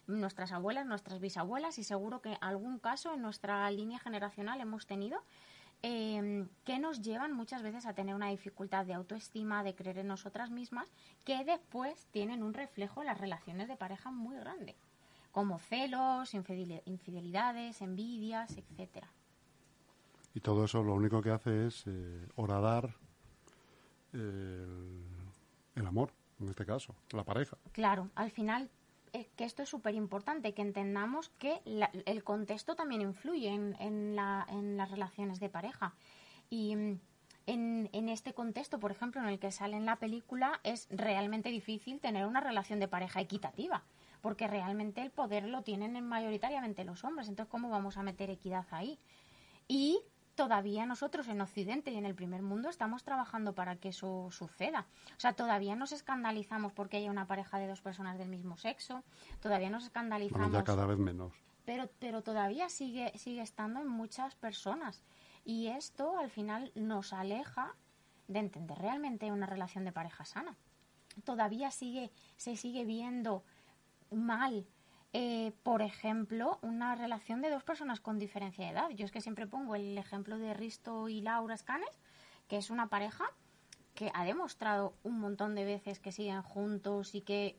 nuestras 0.08 0.52
abuelas, 0.52 0.86
nuestras 0.86 1.20
bisabuelas 1.20 1.80
y 1.80 1.84
seguro 1.84 2.22
que 2.22 2.38
algún 2.42 2.78
caso 2.80 3.14
en 3.14 3.22
nuestra 3.22 3.70
línea 3.72 4.00
generacional 4.00 4.62
hemos 4.62 4.86
tenido 4.86 5.24
eh, 5.82 6.48
que 6.64 6.80
nos 6.80 7.02
llevan 7.02 7.34
muchas 7.34 7.62
veces 7.62 7.86
a 7.86 7.94
tener 7.94 8.16
una 8.16 8.30
dificultad 8.30 8.86
de 8.86 8.94
autoestima, 8.94 9.64
de 9.64 9.76
creer 9.76 10.00
en 10.00 10.08
nosotras 10.08 10.50
mismas, 10.50 10.92
que 11.24 11.44
después 11.44 12.08
tienen 12.12 12.44
un 12.44 12.54
reflejo 12.54 13.02
en 13.02 13.08
las 13.08 13.20
relaciones 13.20 13.68
de 13.68 13.78
pareja 13.78 14.10
muy 14.12 14.36
grande, 14.36 14.76
como 15.36 15.60
celos, 15.60 16.34
infideli- 16.34 16.82
infidelidades, 16.86 17.82
envidias, 17.82 18.56
etcétera. 18.58 19.10
Y 20.34 20.40
todo 20.40 20.64
eso 20.64 20.82
lo 20.82 20.94
único 20.94 21.22
que 21.22 21.30
hace 21.32 21.68
es 21.68 21.84
eh, 21.88 22.26
horadar 22.38 22.96
el, 24.14 25.04
el 25.76 25.86
amor, 25.86 26.12
en 26.40 26.48
este 26.48 26.66
caso, 26.66 26.96
la 27.12 27.26
pareja. 27.26 27.58
Claro, 27.74 28.10
al 28.16 28.32
final 28.32 28.70
eh, 29.12 29.28
que 29.36 29.44
esto 29.44 29.62
es 29.62 29.68
súper 29.68 29.94
importante, 29.96 30.54
que 30.54 30.62
entendamos 30.62 31.28
que 31.38 31.62
la- 31.66 31.92
el 32.06 32.24
contexto 32.24 32.76
también 32.78 33.02
influye 33.02 33.50
en, 33.50 33.76
en 33.82 34.16
la- 34.16 34.46
en 34.50 34.78
las 34.78 34.90
relaciones 34.90 35.42
de 35.42 35.50
pareja. 35.50 35.96
Y 36.50 36.78
mm, 36.78 37.00
en, 37.48 37.90
en 37.92 38.08
este 38.10 38.34
contexto, 38.34 38.80
por 38.80 38.92
ejemplo, 38.92 39.20
en 39.22 39.28
el 39.28 39.38
que 39.40 39.52
sale 39.52 39.76
en 39.76 39.86
la 39.86 39.98
película, 39.98 40.62
es 40.64 40.88
realmente 40.92 41.50
difícil 41.50 42.00
tener 42.00 42.26
una 42.26 42.40
relación 42.40 42.80
de 42.80 42.88
pareja 42.88 43.20
equitativa, 43.20 43.84
porque 44.26 44.48
realmente 44.48 45.04
el 45.04 45.12
poder 45.12 45.44
lo 45.46 45.62
tienen 45.62 45.96
en 45.96 46.04
mayoritariamente 46.04 46.84
los 46.84 47.04
hombres. 47.04 47.30
Entonces, 47.30 47.52
¿cómo 47.52 47.70
vamos 47.70 47.96
a 47.96 48.02
meter 48.02 48.32
equidad 48.32 48.66
ahí? 48.72 48.98
Y 49.68 50.00
todavía 50.34 50.88
nosotros 50.88 51.28
en 51.28 51.42
Occidente 51.42 51.92
y 51.92 51.98
en 51.98 52.08
el 52.08 52.16
primer 52.16 52.42
mundo 52.42 52.70
estamos 52.70 53.04
trabajando 53.04 53.54
para 53.54 53.76
que 53.76 53.90
eso 53.90 54.30
suceda. 54.32 54.88
O 55.16 55.20
sea, 55.20 55.34
todavía 55.34 55.76
nos 55.76 55.92
escandalizamos 55.92 56.74
porque 56.74 56.98
haya 56.98 57.12
una 57.12 57.28
pareja 57.28 57.60
de 57.60 57.68
dos 57.68 57.82
personas 57.82 58.18
del 58.18 58.30
mismo 58.30 58.58
sexo, 58.58 59.04
todavía 59.42 59.70
nos 59.70 59.84
escandalizamos, 59.84 60.48
Bueno, 60.48 60.58
ya 60.58 60.64
cada 60.64 60.88
vez 60.88 60.98
menos. 60.98 61.32
pero, 61.64 61.88
pero 62.00 62.24
todavía 62.24 62.68
sigue, 62.70 63.16
sigue 63.20 63.44
estando 63.44 63.80
en 63.80 63.88
muchas 63.88 64.34
personas. 64.34 65.04
Y 65.44 65.68
esto 65.68 66.18
al 66.18 66.32
final 66.32 66.72
nos 66.74 67.14
aleja 67.14 67.76
de 68.28 68.40
entender 68.40 68.80
realmente 68.80 69.32
una 69.32 69.46
relación 69.46 69.86
de 69.86 69.92
pareja 69.92 70.26
sana. 70.26 70.58
Todavía 71.24 71.70
sigue, 71.70 72.12
se 72.38 72.56
sigue 72.58 72.86
viendo 72.86 73.44
mal 74.12 74.66
eh, 75.18 75.54
por 75.64 75.82
ejemplo, 75.82 76.60
una 76.62 76.94
relación 76.94 77.42
de 77.42 77.50
dos 77.50 77.64
personas 77.64 78.02
con 78.02 78.20
diferencia 78.20 78.66
de 78.66 78.72
edad. 78.72 78.90
Yo 78.90 79.06
es 79.06 79.14
que 79.14 79.22
siempre 79.22 79.48
pongo 79.48 79.76
el 79.76 79.98
ejemplo 79.98 80.38
de 80.38 80.54
Risto 80.54 81.08
y 81.08 81.22
Laura 81.22 81.56
Scanes, 81.56 81.98
que 82.50 82.58
es 82.58 82.70
una 82.70 82.90
pareja 82.90 83.24
que 83.94 84.12
ha 84.14 84.26
demostrado 84.26 84.94
un 85.04 85.22
montón 85.22 85.56
de 85.56 85.64
veces 85.64 86.02
que 86.02 86.12
siguen 86.12 86.42
juntos 86.42 87.16
y 87.16 87.22
que 87.22 87.58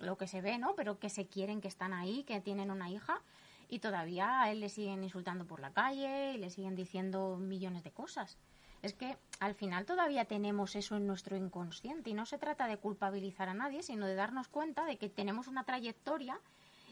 lo 0.00 0.16
que 0.16 0.26
se 0.26 0.40
ve, 0.40 0.56
¿no? 0.56 0.74
Pero 0.76 0.98
que 0.98 1.10
se 1.10 1.26
quieren, 1.26 1.60
que 1.60 1.68
están 1.68 1.92
ahí, 1.92 2.24
que 2.24 2.40
tienen 2.40 2.70
una 2.70 2.88
hija 2.88 3.20
y 3.68 3.80
todavía 3.80 4.40
a 4.40 4.50
él 4.50 4.60
le 4.60 4.70
siguen 4.70 5.04
insultando 5.04 5.46
por 5.46 5.60
la 5.60 5.74
calle 5.74 6.32
y 6.32 6.38
le 6.38 6.48
siguen 6.48 6.74
diciendo 6.74 7.36
millones 7.36 7.84
de 7.84 7.90
cosas. 7.92 8.38
Es 8.84 8.92
que 8.92 9.16
al 9.40 9.54
final 9.54 9.86
todavía 9.86 10.26
tenemos 10.26 10.76
eso 10.76 10.96
en 10.96 11.06
nuestro 11.06 11.38
inconsciente 11.38 12.10
y 12.10 12.14
no 12.14 12.26
se 12.26 12.36
trata 12.36 12.66
de 12.66 12.76
culpabilizar 12.76 13.48
a 13.48 13.54
nadie, 13.54 13.82
sino 13.82 14.04
de 14.04 14.14
darnos 14.14 14.48
cuenta 14.48 14.84
de 14.84 14.98
que 14.98 15.08
tenemos 15.08 15.48
una 15.48 15.64
trayectoria 15.64 16.38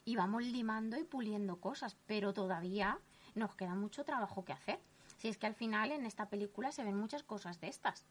y 0.06 0.16
vamos 0.16 0.42
limando 0.42 0.98
y 0.98 1.04
puliendo 1.04 1.56
cosas, 1.56 1.94
pero 2.06 2.32
todavía 2.32 2.98
nos 3.34 3.54
queda 3.56 3.74
mucho 3.74 4.04
trabajo 4.04 4.42
que 4.42 4.54
hacer. 4.54 4.78
Si 5.18 5.28
es 5.28 5.36
que 5.36 5.46
al 5.46 5.54
final 5.54 5.92
en 5.92 6.06
esta 6.06 6.30
película 6.30 6.72
se 6.72 6.82
ven 6.82 6.96
muchas 6.96 7.24
cosas 7.24 7.60
de 7.60 7.68
estas. 7.68 8.06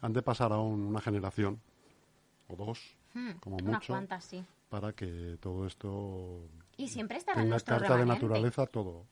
Han 0.00 0.14
de 0.14 0.22
pasar 0.22 0.50
aún 0.50 0.86
una 0.86 1.02
generación 1.02 1.60
o 2.48 2.56
dos, 2.56 2.96
Hmm, 3.12 3.32
como 3.40 3.56
unas 3.56 3.74
mucho, 3.74 3.92
cuantas, 3.92 4.24
sí. 4.24 4.42
para 4.70 4.92
que 4.92 5.36
todo 5.40 5.66
esto 5.66 6.48
Y 6.78 6.88
siempre 6.88 7.18
estará 7.18 7.42
en 7.42 7.50
nuestro 7.50 7.78
carta 7.78 7.96
de 7.96 8.06
naturaleza 8.06 8.66
todo. 8.66 9.04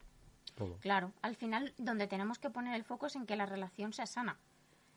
Todo. 0.55 0.77
Claro, 0.81 1.13
al 1.23 1.37
final 1.37 1.75
donde 1.79 2.07
tenemos 2.07 2.39
que 2.39 2.51
poner 2.51 2.75
el 2.75 2.85
foco 2.85 3.07
es 3.07 3.17
en 3.17 3.27
que 3.27 3.37
la 3.37 3.47
relación 3.47 3.93
sea 3.93 4.07
sana, 4.07 4.39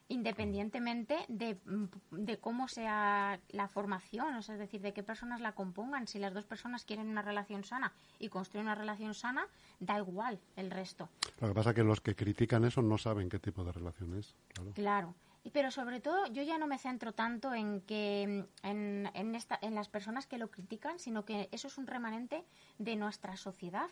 independientemente 0.08 1.18
de, 1.28 1.56
mm, 1.66 1.86
de 2.12 2.38
cómo 2.38 2.68
sea 2.68 3.40
la 3.50 3.68
formación, 3.68 4.36
o 4.36 4.42
sea, 4.42 4.56
es 4.56 4.60
decir, 4.60 4.82
de 4.82 4.94
qué 4.94 5.04
personas 5.04 5.42
la 5.42 5.54
compongan. 5.54 6.08
Si 6.08 6.20
las 6.20 6.34
dos 6.34 6.46
personas 6.46 6.86
quieren 6.86 7.10
una 7.10 7.22
relación 7.22 7.64
sana 7.64 7.94
y 8.20 8.30
construyen 8.30 8.68
una 8.68 8.76
relación 8.76 9.14
sana, 9.14 9.48
da 9.80 9.98
igual 9.98 10.40
el 10.56 10.72
resto. 10.72 11.10
Lo 11.42 11.48
que 11.48 11.54
pasa 11.54 11.70
es 11.72 11.76
que 11.76 11.84
los 11.84 12.02
que 12.02 12.16
critican 12.16 12.66
eso 12.66 12.82
no 12.82 12.98
saben 12.98 13.30
qué 13.30 13.40
tipo 13.40 13.64
de 13.64 13.72
relación 13.72 14.18
es. 14.18 14.36
Claro. 14.74 15.16
Pero 15.54 15.70
sobre 15.70 16.00
todo 16.00 16.26
yo 16.28 16.42
ya 16.42 16.58
no 16.58 16.66
me 16.66 16.80
centro 16.80 17.14
tanto 17.14 17.54
en 17.54 17.82
que 17.82 18.48
mm, 18.64 18.66
en, 18.68 19.12
en, 19.14 19.36
esta, 19.36 19.58
en 19.62 19.76
las 19.76 19.90
personas 19.90 20.28
que 20.28 20.38
lo 20.38 20.50
critican, 20.50 21.00
sino 21.00 21.26
que 21.26 21.50
eso 21.52 21.68
es 21.68 21.78
un 21.78 21.88
remanente 21.88 22.44
de 22.78 22.96
nuestra 22.96 23.38
sociedad. 23.38 23.88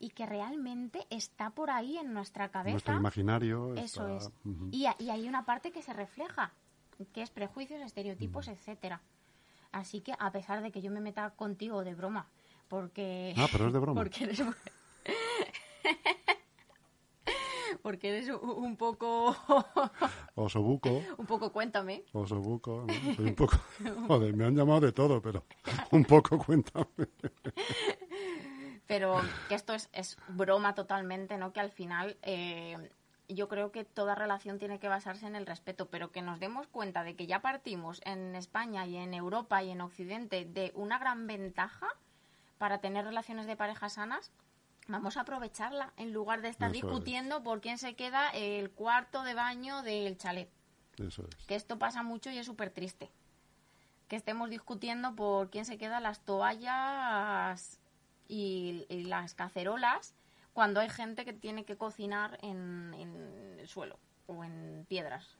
Y 0.00 0.10
que 0.10 0.26
realmente 0.26 1.06
está 1.10 1.50
por 1.50 1.70
ahí 1.70 1.96
en 1.98 2.12
nuestra 2.14 2.48
cabeza. 2.50 2.72
Nuestro 2.72 2.96
imaginario. 2.96 3.74
Eso 3.74 4.08
está- 4.08 4.28
es. 4.28 4.32
Y, 4.72 4.86
hay 4.86 5.28
una 5.28 5.44
parte 5.44 5.70
que 5.72 5.82
se 5.82 5.92
refleja, 5.92 6.52
que 7.12 7.22
es 7.22 7.30
prejuicios, 7.30 7.80
estereotipos, 7.80 8.48
etcétera. 8.48 9.00
Así 9.72 10.00
que 10.00 10.12
a 10.18 10.32
pesar 10.32 10.62
de 10.62 10.70
que 10.72 10.80
yo 10.82 10.90
me 10.90 11.00
meta 11.00 11.30
contigo 11.30 11.84
de 11.84 11.94
broma, 11.94 12.26
porque... 12.68 13.34
Ah, 13.36 13.46
pero 13.52 13.66
es 13.68 13.72
de 13.72 13.78
broma. 13.78 14.00
Porque 14.00 14.24
eres... 14.24 14.42
porque 17.82 18.08
eres 18.08 18.28
un- 18.30 18.50
un 18.50 18.76
poco... 18.76 19.36
Osobuco, 20.34 21.02
un 21.18 21.26
poco 21.26 21.52
cuéntame. 21.52 22.04
osobuco, 22.12 22.84
¿no? 22.86 23.14
Soy 23.14 23.26
un 23.26 23.34
poco... 23.34 23.56
Joder, 24.06 24.34
me 24.34 24.46
han 24.46 24.56
llamado 24.56 24.80
de 24.80 24.92
todo, 24.92 25.20
pero 25.20 25.44
un 25.90 26.04
poco 26.04 26.38
cuéntame. 26.38 26.86
Pero 28.88 29.20
que 29.48 29.54
esto 29.54 29.74
es, 29.74 29.88
es 29.92 30.16
broma 30.28 30.74
totalmente, 30.74 31.36
¿no? 31.38 31.52
Que 31.52 31.60
al 31.60 31.70
final 31.70 32.16
eh, 32.22 32.90
yo 33.28 33.46
creo 33.46 33.70
que 33.70 33.84
toda 33.84 34.14
relación 34.14 34.58
tiene 34.58 34.80
que 34.80 34.88
basarse 34.88 35.26
en 35.26 35.36
el 35.36 35.46
respeto, 35.46 35.86
pero 35.90 36.10
que 36.10 36.22
nos 36.22 36.40
demos 36.40 36.66
cuenta 36.66 37.04
de 37.04 37.14
que 37.14 37.26
ya 37.26 37.40
partimos 37.40 38.00
en 38.04 38.34
España 38.34 38.86
y 38.86 38.96
en 38.96 39.12
Europa 39.12 39.62
y 39.62 39.70
en 39.70 39.82
Occidente 39.82 40.46
de 40.46 40.72
una 40.74 40.98
gran 40.98 41.26
ventaja 41.26 41.86
para 42.56 42.78
tener 42.78 43.04
relaciones 43.04 43.46
de 43.46 43.56
pareja 43.56 43.90
sanas. 43.90 44.32
Vamos 44.86 45.18
a 45.18 45.20
aprovecharla 45.20 45.92
en 45.98 46.14
lugar 46.14 46.40
de 46.40 46.48
estar 46.48 46.70
Eso 46.70 46.78
es. 46.78 46.82
discutiendo 46.82 47.42
por 47.42 47.60
quién 47.60 47.76
se 47.76 47.94
queda 47.94 48.30
el 48.30 48.70
cuarto 48.70 49.22
de 49.22 49.34
baño 49.34 49.82
del 49.82 50.16
chalet. 50.16 50.48
Eso 50.96 51.26
es. 51.28 51.44
Que 51.46 51.56
esto 51.56 51.78
pasa 51.78 52.02
mucho 52.02 52.30
y 52.30 52.38
es 52.38 52.46
súper 52.46 52.70
triste. 52.70 53.10
Que 54.08 54.16
estemos 54.16 54.48
discutiendo 54.48 55.14
por 55.14 55.50
quién 55.50 55.66
se 55.66 55.76
queda 55.76 56.00
las 56.00 56.20
toallas 56.20 57.78
y, 58.28 58.86
y 58.88 59.04
las 59.04 59.34
cacerolas 59.34 60.14
cuando 60.52 60.80
hay 60.80 60.88
gente 60.90 61.24
que 61.24 61.32
tiene 61.32 61.64
que 61.64 61.76
cocinar 61.76 62.38
en, 62.42 62.92
en 62.94 63.56
el 63.58 63.68
suelo 63.68 63.98
o 64.26 64.44
en 64.44 64.84
piedras. 64.88 65.36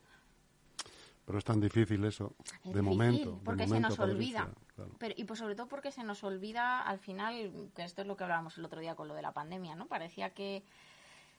Pero 1.26 1.38
es 1.38 1.45
tan 1.45 1.61
difícil 1.61 2.04
eso, 2.07 2.35
Es 2.42 2.52
de 2.52 2.57
difícil, 2.68 2.83
momento. 2.83 3.33
de 3.33 3.45
porque 3.45 3.68
se 3.68 3.80
nos 3.80 3.97
Patricia, 3.97 4.45
olvida. 4.45 4.54
claro. 4.75 4.90
Pero, 4.99 5.14
y 5.18 5.25
pues 5.25 5.38
sobre 5.38 5.54
todo 5.54 5.68
porque 5.68 5.90
se 5.92 6.02
nos 6.02 6.25
olvida 6.25 6.80
al 6.80 6.99
final, 6.99 7.71
que 7.75 7.83
esto 7.85 8.00
es 8.00 8.09
lo 8.09 8.16
que 8.16 8.25
hablábamos 8.25 8.57
el 8.57 8.64
otro 8.64 8.80
día 8.80 8.95
con 8.95 9.09
lo 9.09 9.14
de 9.14 9.21
la 9.23 9.33
pandemia, 9.33 9.75
¿no? 9.75 9.87
Parecía 9.87 10.30
que 10.30 10.62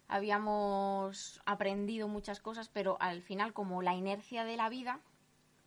habíamos 0.08 1.42
aprendido 1.46 2.08
muchas 2.08 2.40
cosas, 2.40 2.70
pero 2.70 2.98
al 3.00 3.22
final 3.22 3.54
como 3.54 3.82
la 3.82 3.96
inercia 3.96 4.44
de 4.44 4.58
la 4.58 4.70
vida 4.70 5.00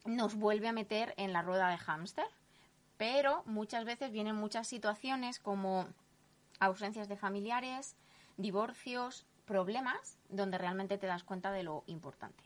nos 0.05 0.35
vuelve 0.35 0.69
a 0.69 0.73
meter 0.73 1.15
en 1.17 1.33
la 1.33 1.43
rueda 1.43 1.69
de 1.71 1.79
hámster. 1.79 2.27
Pero 3.03 3.43
muchas 3.47 3.85
veces 3.85 4.13
vienen 4.13 4.37
muchas 4.37 4.69
situaciones 4.69 5.41
como 5.41 5.89
ausencias 6.61 7.09
de 7.09 7.17
familiares, 7.17 7.97
divorcios, 8.37 9.27
problemas, 9.45 10.19
donde 10.29 10.57
realmente 10.57 10.99
te 10.99 11.09
das 11.09 11.25
cuenta 11.25 11.51
de 11.51 11.65
lo 11.65 11.83
importante. 11.89 12.45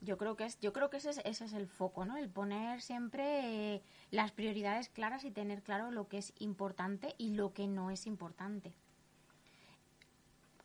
Yo 0.00 0.16
creo 0.16 0.34
que 0.34 0.46
es, 0.46 0.58
yo 0.60 0.72
creo 0.72 0.88
que 0.88 0.96
ese 0.96 1.10
es, 1.10 1.18
ese 1.26 1.44
es 1.44 1.52
el 1.52 1.66
foco, 1.68 2.06
¿no? 2.06 2.16
El 2.16 2.30
poner 2.30 2.80
siempre 2.80 3.74
eh, 3.74 3.82
las 4.10 4.32
prioridades 4.32 4.88
claras 4.88 5.24
y 5.24 5.30
tener 5.30 5.62
claro 5.62 5.90
lo 5.90 6.08
que 6.08 6.16
es 6.16 6.32
importante 6.38 7.14
y 7.18 7.34
lo 7.34 7.52
que 7.52 7.66
no 7.66 7.90
es 7.90 8.06
importante. 8.06 8.72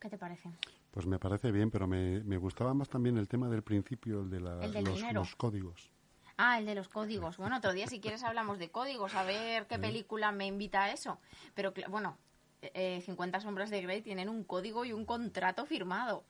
¿Qué 0.00 0.08
te 0.08 0.16
parece? 0.16 0.48
Pues 0.90 1.04
me 1.04 1.18
parece 1.18 1.52
bien, 1.52 1.70
pero 1.70 1.86
me, 1.86 2.20
me 2.24 2.38
gustaba 2.38 2.72
más 2.72 2.88
también 2.88 3.18
el 3.18 3.28
tema 3.28 3.50
del 3.50 3.60
principio, 3.62 4.22
el 4.22 4.30
de 4.30 4.40
la- 4.40 4.64
El 4.64 4.72
del 4.72 4.84
los, 4.84 4.94
dinero. 4.94 5.20
los 5.20 5.36
códigos. 5.36 5.90
Ah, 6.36 6.58
el 6.58 6.66
de 6.66 6.74
los 6.74 6.88
códigos. 6.88 7.36
Bueno, 7.36 7.58
otro 7.58 7.72
día 7.72 7.86
si 7.86 8.00
quieres 8.00 8.24
hablamos 8.24 8.58
de 8.58 8.70
códigos, 8.70 9.14
a 9.14 9.22
ver 9.22 9.66
qué 9.66 9.78
película 9.78 10.32
me 10.32 10.46
invita 10.46 10.84
a 10.84 10.92
eso. 10.92 11.18
Pero 11.54 11.72
bueno, 11.88 12.18
eh, 12.62 13.02
50 13.04 13.40
sombras 13.40 13.70
de 13.70 13.82
Grey 13.82 14.02
tienen 14.02 14.28
un 14.28 14.44
código 14.44 14.84
y 14.84 14.92
un 14.92 15.04
contrato 15.04 15.66
firmado. 15.66 16.24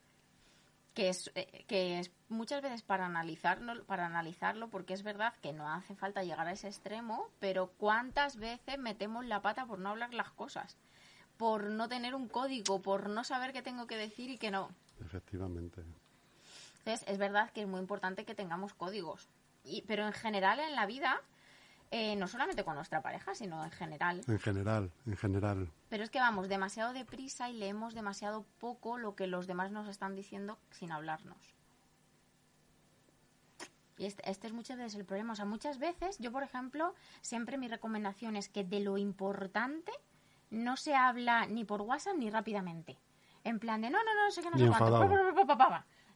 Que 0.92 1.08
es, 1.08 1.32
eh, 1.34 1.64
que 1.66 1.98
es 1.98 2.12
muchas 2.28 2.62
veces 2.62 2.82
para 2.82 3.06
analizarlo, 3.06 3.84
para 3.84 4.06
analizarlo, 4.06 4.68
porque 4.68 4.94
es 4.94 5.02
verdad 5.02 5.34
que 5.42 5.52
no 5.52 5.68
hace 5.68 5.96
falta 5.96 6.22
llegar 6.22 6.46
a 6.46 6.52
ese 6.52 6.68
extremo, 6.68 7.30
pero 7.40 7.72
¿cuántas 7.78 8.36
veces 8.36 8.78
metemos 8.78 9.24
la 9.24 9.42
pata 9.42 9.66
por 9.66 9.80
no 9.80 9.88
hablar 9.88 10.14
las 10.14 10.30
cosas? 10.30 10.76
Por 11.36 11.64
no 11.64 11.88
tener 11.88 12.14
un 12.14 12.28
código, 12.28 12.80
por 12.80 13.08
no 13.08 13.24
saber 13.24 13.52
qué 13.52 13.60
tengo 13.60 13.88
que 13.88 13.96
decir 13.96 14.30
y 14.30 14.38
qué 14.38 14.52
no. 14.52 14.70
Efectivamente. 15.00 15.82
Entonces, 16.78 17.08
es 17.08 17.18
verdad 17.18 17.50
que 17.50 17.62
es 17.62 17.66
muy 17.66 17.80
importante 17.80 18.24
que 18.24 18.36
tengamos 18.36 18.72
códigos. 18.74 19.28
Y, 19.64 19.82
pero 19.82 20.06
en 20.06 20.12
general 20.12 20.60
en 20.60 20.74
la 20.76 20.84
vida, 20.86 21.20
eh, 21.90 22.16
no 22.16 22.28
solamente 22.28 22.64
con 22.64 22.74
nuestra 22.74 23.00
pareja, 23.02 23.34
sino 23.34 23.64
en 23.64 23.70
general. 23.70 24.20
En 24.28 24.38
general, 24.38 24.90
en 25.06 25.16
general. 25.16 25.70
Pero 25.88 26.04
es 26.04 26.10
que 26.10 26.18
vamos 26.20 26.48
demasiado 26.48 26.92
deprisa 26.92 27.48
y 27.48 27.54
leemos 27.54 27.94
demasiado 27.94 28.44
poco 28.60 28.98
lo 28.98 29.14
que 29.16 29.26
los 29.26 29.46
demás 29.46 29.70
nos 29.72 29.88
están 29.88 30.14
diciendo 30.14 30.58
sin 30.70 30.92
hablarnos. 30.92 31.54
Y 33.96 34.06
este, 34.06 34.28
este 34.28 34.48
es 34.48 34.52
muchas 34.52 34.76
veces 34.76 34.96
el 34.96 35.04
problema. 35.04 35.32
O 35.34 35.36
sea, 35.36 35.44
muchas 35.44 35.78
veces, 35.78 36.18
yo 36.18 36.32
por 36.32 36.42
ejemplo, 36.42 36.94
siempre 37.20 37.56
mi 37.58 37.68
recomendación 37.68 38.34
es 38.36 38.48
que 38.48 38.64
de 38.64 38.80
lo 38.80 38.98
importante 38.98 39.92
no 40.50 40.76
se 40.76 40.94
habla 40.94 41.46
ni 41.46 41.64
por 41.64 41.80
WhatsApp 41.82 42.16
ni 42.16 42.28
rápidamente. 42.28 42.98
En 43.44 43.60
plan 43.60 43.80
de, 43.80 43.90
no, 43.90 43.98
no, 43.98 44.14
no, 44.14 44.24
no 44.24 44.30
sé 44.30 44.42
qué, 44.42 44.50
no 44.50 44.56
Ni 44.56 44.62
sé 44.62 44.66
enfadado. 44.66 44.98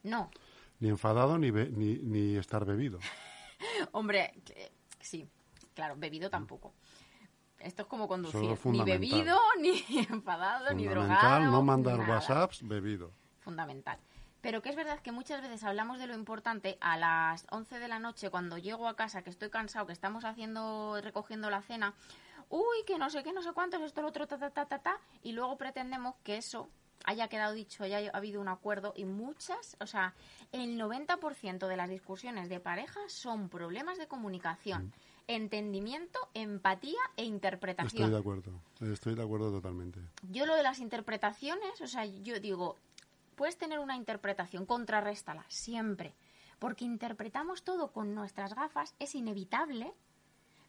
No, 0.03 0.31
Ni 0.81 0.89
enfadado 0.89 1.39
ni, 1.39 1.51
be- 1.51 1.71
ni, 1.71 1.99
ni 1.99 2.37
estar 2.37 2.65
bebido. 2.65 2.99
Hombre, 3.93 4.35
sí, 5.01 5.29
claro, 5.75 5.95
bebido 5.97 6.31
tampoco. 6.31 6.75
Esto 7.59 7.83
es 7.83 7.89
como 7.89 8.07
conducir. 8.07 8.51
es 8.51 8.65
Ni 8.67 8.83
bebido, 8.83 9.39
ni 9.61 9.85
enfadado, 10.09 10.73
ni 10.75 10.87
drogado. 10.87 11.21
Fundamental 11.21 11.51
no 11.51 11.63
mandar 11.63 11.99
nada. 11.99 12.15
WhatsApps 12.15 12.67
bebido. 12.67 13.13
Fundamental. 13.41 13.99
Pero 14.41 14.63
que 14.63 14.69
es 14.69 14.77
verdad 14.77 15.01
que 15.01 15.11
muchas 15.11 15.43
veces 15.43 15.65
hablamos 15.65 15.99
de 15.99 16.07
lo 16.07 16.15
importante 16.15 16.79
a 16.81 16.97
las 16.97 17.47
11 17.51 17.81
de 17.81 17.89
la 17.89 17.99
noche 17.99 18.31
cuando 18.31 18.57
llego 18.57 18.87
a 18.87 18.95
casa, 18.95 19.23
que 19.23 19.31
estoy 19.31 19.51
cansado, 19.51 19.87
que 19.87 19.93
estamos 19.93 20.25
haciendo, 20.25 21.01
recogiendo 21.03 21.51
la 21.51 21.63
cena. 21.63 21.95
Uy, 22.49 22.85
que 22.87 22.99
no 22.99 23.11
sé 23.11 23.23
qué, 23.25 23.33
no 23.33 23.43
sé 23.43 23.53
cuánto, 23.53 23.85
esto, 23.85 24.01
lo 24.01 24.09
otro, 24.09 24.27
ta, 24.29 24.39
ta, 24.39 24.51
ta, 24.51 24.67
ta, 24.67 24.79
ta. 24.79 25.01
Y 25.23 25.33
luego 25.33 25.59
pretendemos 25.59 26.15
que 26.23 26.37
eso 26.37 26.71
haya 27.09 27.29
quedado 27.29 27.55
dicho, 27.55 27.85
haya 27.85 28.11
habido 28.13 28.39
un 28.39 28.49
acuerdo. 28.49 28.93
Y 28.95 29.07
muchas, 29.07 29.79
o 29.81 29.87
sea, 29.87 30.15
el 30.53 30.79
90% 30.79 31.67
de 31.67 31.77
las 31.77 31.89
discusiones 31.89 32.51
de 32.51 32.61
pareja 32.61 33.01
son 33.09 33.49
problemas 33.49 33.97
de 33.97 34.07
comunicación, 34.07 34.93
entendimiento, 35.27 36.19
empatía 36.35 37.01
e 37.17 37.25
interpretación. 37.25 38.03
Estoy 38.03 38.11
de 38.11 38.19
acuerdo. 38.19 38.61
Estoy 38.93 39.15
de 39.15 39.23
acuerdo 39.23 39.51
totalmente. 39.51 40.01
Yo 40.31 40.45
lo 40.45 40.55
de 40.55 40.63
las 40.63 40.81
interpretaciones, 40.81 41.81
o 41.81 41.87
sea, 41.87 42.05
yo 42.05 42.39
digo, 42.41 42.77
puedes 43.37 43.57
tener 43.57 43.79
una 43.79 43.97
interpretación, 43.97 44.67
contrarréstala, 44.67 45.47
siempre. 45.49 46.15
Porque 46.59 46.85
interpretamos 46.85 47.63
todo 47.63 47.91
con 47.91 48.15
nuestras 48.15 48.55
gafas, 48.55 48.95
es 48.99 49.15
inevitable. 49.15 49.95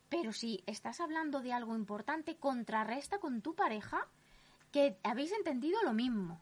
Pero 0.08 0.32
si 0.32 0.63
estás 0.67 1.02
hablando 1.02 1.41
de 1.41 1.52
algo 1.52 1.75
importante, 1.75 2.38
contrarresta 2.38 3.19
con 3.19 3.41
tu 3.41 3.56
pareja 3.56 4.08
que 4.72 4.98
habéis 5.04 5.32
entendido 5.32 5.82
lo 5.84 5.94
mismo. 5.94 6.42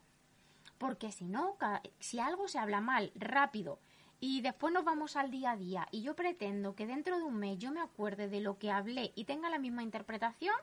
Porque 0.77 1.11
si 1.11 1.27
no, 1.27 1.57
si 1.99 2.19
algo 2.19 2.47
se 2.47 2.59
habla 2.59 2.81
mal, 2.81 3.11
rápido, 3.15 3.79
y 4.19 4.41
después 4.41 4.73
nos 4.73 4.83
vamos 4.83 5.15
al 5.15 5.31
día 5.31 5.51
a 5.51 5.57
día, 5.57 5.87
y 5.91 6.01
yo 6.01 6.15
pretendo 6.15 6.75
que 6.75 6.87
dentro 6.87 7.17
de 7.17 7.23
un 7.23 7.35
mes 7.37 7.57
yo 7.57 7.71
me 7.71 7.81
acuerde 7.81 8.27
de 8.27 8.41
lo 8.41 8.57
que 8.57 8.71
hablé 8.71 9.11
y 9.15 9.25
tenga 9.25 9.49
la 9.49 9.59
misma 9.59 9.83
interpretación, 9.83 10.55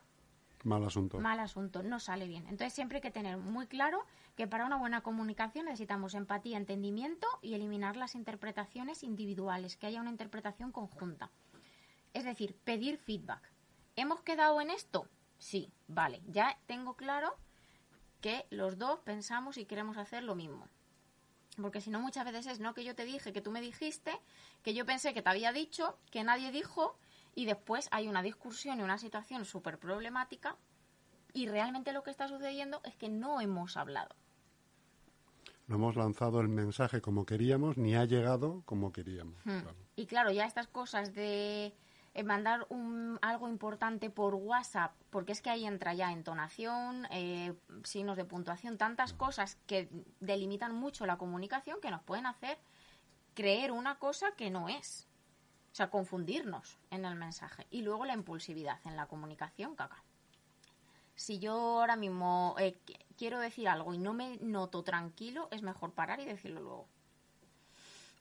Mal 0.62 0.82
asunto. 0.84 1.20
mal 1.20 1.38
asunto, 1.40 1.82
no 1.82 2.00
sale 2.00 2.26
bien. 2.26 2.44
Entonces 2.44 2.72
siempre 2.72 2.98
hay 2.98 3.02
que 3.02 3.10
tener 3.10 3.36
muy 3.36 3.66
claro 3.66 4.04
que 4.34 4.46
para 4.46 4.64
una 4.64 4.76
buena 4.76 5.02
comunicación 5.02 5.66
necesitamos 5.66 6.14
empatía, 6.14 6.56
entendimiento 6.56 7.26
y 7.42 7.54
eliminar 7.54 7.96
las 7.96 8.14
interpretaciones 8.14 9.02
individuales, 9.02 9.76
que 9.76 9.86
haya 9.86 10.00
una 10.00 10.10
interpretación 10.10 10.72
conjunta. 10.72 11.30
Es 12.14 12.24
decir, 12.24 12.56
pedir 12.64 12.96
feedback. 12.96 13.50
¿Hemos 13.96 14.22
quedado 14.22 14.60
en 14.60 14.70
esto? 14.70 15.06
Sí, 15.38 15.70
vale. 15.86 16.22
Ya 16.28 16.58
tengo 16.66 16.94
claro 16.94 17.36
que 18.24 18.46
los 18.48 18.78
dos 18.78 19.00
pensamos 19.00 19.58
y 19.58 19.66
queremos 19.66 19.98
hacer 19.98 20.22
lo 20.22 20.34
mismo. 20.34 20.66
Porque 21.60 21.82
si 21.82 21.90
no, 21.90 22.00
muchas 22.00 22.24
veces 22.24 22.46
es 22.46 22.58
no 22.58 22.72
que 22.72 22.82
yo 22.82 22.94
te 22.94 23.04
dije, 23.04 23.34
que 23.34 23.42
tú 23.42 23.50
me 23.50 23.60
dijiste, 23.60 24.18
que 24.62 24.72
yo 24.72 24.86
pensé 24.86 25.12
que 25.12 25.20
te 25.20 25.28
había 25.28 25.52
dicho, 25.52 25.98
que 26.10 26.24
nadie 26.24 26.50
dijo, 26.50 26.96
y 27.34 27.44
después 27.44 27.86
hay 27.90 28.08
una 28.08 28.22
discusión 28.22 28.80
y 28.80 28.82
una 28.82 28.96
situación 28.96 29.44
súper 29.44 29.78
problemática, 29.78 30.56
y 31.34 31.48
realmente 31.48 31.92
lo 31.92 32.02
que 32.02 32.10
está 32.10 32.26
sucediendo 32.26 32.80
es 32.84 32.96
que 32.96 33.10
no 33.10 33.42
hemos 33.42 33.76
hablado. 33.76 34.16
No 35.66 35.74
hemos 35.74 35.94
lanzado 35.94 36.40
el 36.40 36.48
mensaje 36.48 37.02
como 37.02 37.26
queríamos, 37.26 37.76
ni 37.76 37.94
ha 37.94 38.06
llegado 38.06 38.62
como 38.64 38.90
queríamos. 38.90 39.36
Hmm. 39.44 39.60
Claro. 39.60 39.76
Y 39.96 40.06
claro, 40.06 40.32
ya 40.32 40.46
estas 40.46 40.68
cosas 40.68 41.12
de 41.14 41.74
mandar 42.22 42.66
un, 42.68 43.18
algo 43.22 43.48
importante 43.48 44.08
por 44.08 44.34
WhatsApp, 44.36 44.92
porque 45.10 45.32
es 45.32 45.42
que 45.42 45.50
ahí 45.50 45.66
entra 45.66 45.94
ya 45.94 46.12
entonación, 46.12 47.06
eh, 47.10 47.54
signos 47.82 48.16
de 48.16 48.24
puntuación, 48.24 48.78
tantas 48.78 49.12
cosas 49.12 49.58
que 49.66 49.88
delimitan 50.20 50.74
mucho 50.74 51.06
la 51.06 51.18
comunicación 51.18 51.80
que 51.80 51.90
nos 51.90 52.02
pueden 52.02 52.26
hacer 52.26 52.58
creer 53.34 53.72
una 53.72 53.98
cosa 53.98 54.32
que 54.36 54.50
no 54.50 54.68
es. 54.68 55.08
O 55.72 55.74
sea, 55.76 55.90
confundirnos 55.90 56.78
en 56.90 57.04
el 57.04 57.16
mensaje. 57.16 57.66
Y 57.68 57.82
luego 57.82 58.04
la 58.04 58.14
impulsividad 58.14 58.78
en 58.84 58.94
la 58.94 59.06
comunicación, 59.06 59.74
caca. 59.74 60.04
Si 61.16 61.40
yo 61.40 61.52
ahora 61.80 61.96
mismo 61.96 62.54
eh, 62.58 62.78
qu- 62.86 62.96
quiero 63.16 63.40
decir 63.40 63.68
algo 63.68 63.92
y 63.92 63.98
no 63.98 64.14
me 64.14 64.36
noto 64.36 64.84
tranquilo, 64.84 65.48
es 65.50 65.62
mejor 65.62 65.92
parar 65.92 66.20
y 66.20 66.26
decirlo 66.26 66.60
luego. 66.60 66.88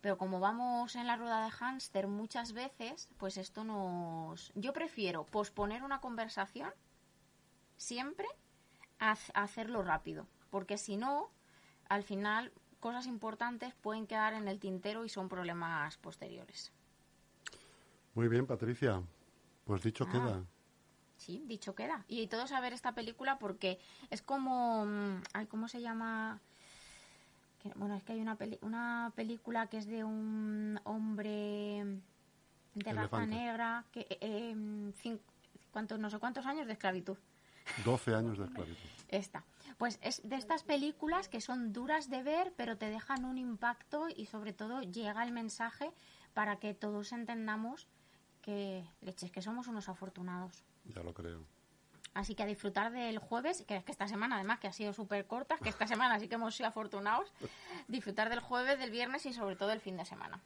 Pero 0.04 0.18
como 0.18 0.42
vamos 0.42 0.98
en 0.98 1.08
la 1.08 1.16
rueda 1.16 1.46
de 1.46 1.50
hámster 1.50 2.08
muchas 2.10 2.52
veces, 2.52 3.08
pues 3.16 3.38
esto 3.38 3.64
nos... 3.64 4.52
Yo 4.54 4.74
prefiero 4.74 5.26
posponer 5.26 5.82
una 5.82 6.02
conversación 6.02 6.70
siempre 7.78 8.28
a 9.00 9.14
hac- 9.14 9.32
a 9.34 9.44
hacerlo 9.44 9.82
rápido. 9.82 10.28
Porque 10.50 10.78
si 10.78 10.98
no, 10.98 11.30
al 11.88 12.04
final 12.04 12.52
cosas 12.82 13.08
importantes 13.08 13.74
pueden 13.76 14.06
quedar 14.06 14.34
en 14.34 14.50
el 14.50 14.60
tintero 14.60 15.06
y 15.06 15.10
son 15.10 15.30
problemas 15.30 15.96
posteriores. 16.00 16.74
Muy 18.14 18.28
bien, 18.28 18.46
Patricia. 18.46 19.02
Pues 19.64 19.84
dicho 19.84 20.04
Ah. 20.10 20.12
queda. 20.12 20.44
Sí, 21.16 21.44
dicho 21.48 21.76
queda. 21.76 22.04
Y 22.10 22.28
todos 22.28 22.52
a 22.52 22.60
ver 22.60 22.74
esta 22.74 22.92
película 22.94 23.40
porque 23.40 23.80
es 24.10 24.22
como... 24.22 24.86
mm, 24.86 25.22
Ay, 25.32 25.46
¿Cómo 25.48 25.70
se 25.70 25.80
llama? 25.80 26.42
Que- 27.64 27.74
bueno, 27.76 27.96
es 27.96 28.04
que 28.04 28.12
hay 28.14 28.20
una, 28.22 28.36
peli- 28.36 28.60
una 28.62 29.12
película 29.16 29.68
que 29.68 29.78
es 29.78 29.88
de 29.88 30.04
un 30.04 30.80
hombre 30.84 32.02
de 32.76 32.84
raza 32.84 33.00
Elefante. 33.02 33.36
negra 33.36 33.86
que... 33.92 34.06
eh, 34.22 35.22
cuántos, 35.72 35.98
no 35.98 36.10
sé 36.10 36.20
cuántos 36.20 36.46
años 36.46 36.68
de 36.68 36.74
esclavitud. 36.74 37.18
12 37.86 38.14
años 38.14 38.38
de 38.38 38.46
esclavitud. 38.50 38.90
Esta. 39.08 39.44
Pues 39.78 39.98
es 40.02 40.28
de 40.28 40.36
estas 40.36 40.64
películas 40.64 41.30
que 41.30 41.40
son 41.40 41.72
duras 41.72 42.10
de 42.10 42.22
ver, 42.22 42.54
pero 42.58 42.78
te 42.78 42.90
dejan 42.90 43.24
un 43.26 43.38
impacto 43.38 44.08
y 44.14 44.26
sobre 44.26 44.52
todo 44.54 44.82
llega 44.82 45.24
el 45.24 45.32
mensaje 45.32 45.92
para 46.34 46.58
que 46.58 46.74
todos 46.74 47.12
entendamos 47.14 47.88
que, 48.42 48.84
leches, 49.02 49.32
que 49.32 49.42
somos 49.42 49.68
unos 49.68 49.88
afortunados. 49.88 50.64
Ya 50.86 51.02
lo 51.02 51.14
creo. 51.14 51.46
Así 52.14 52.36
que 52.36 52.44
a 52.44 52.46
disfrutar 52.46 52.92
del 52.92 53.18
jueves, 53.18 53.64
que 53.68 53.78
es 53.78 53.84
que 53.84 53.92
esta 53.92 54.08
semana 54.08 54.36
además 54.36 54.60
que 54.60 54.68
ha 54.68 54.74
sido 54.74 54.94
súper 54.94 55.26
corta, 55.26 55.58
que 55.58 55.70
esta 55.70 55.88
semana 55.88 56.20
sí 56.20 56.28
que 56.28 56.36
hemos 56.36 56.56
sido 56.56 56.70
afortunados, 56.70 57.34
disfrutar 57.88 58.30
del 58.30 58.40
jueves, 58.40 58.78
del 58.78 58.92
viernes 58.92 59.26
y 59.26 59.34
sobre 59.34 59.56
todo 59.56 59.70
del 59.70 59.82
fin 59.82 59.98
de 59.98 60.06
semana. 60.06 60.40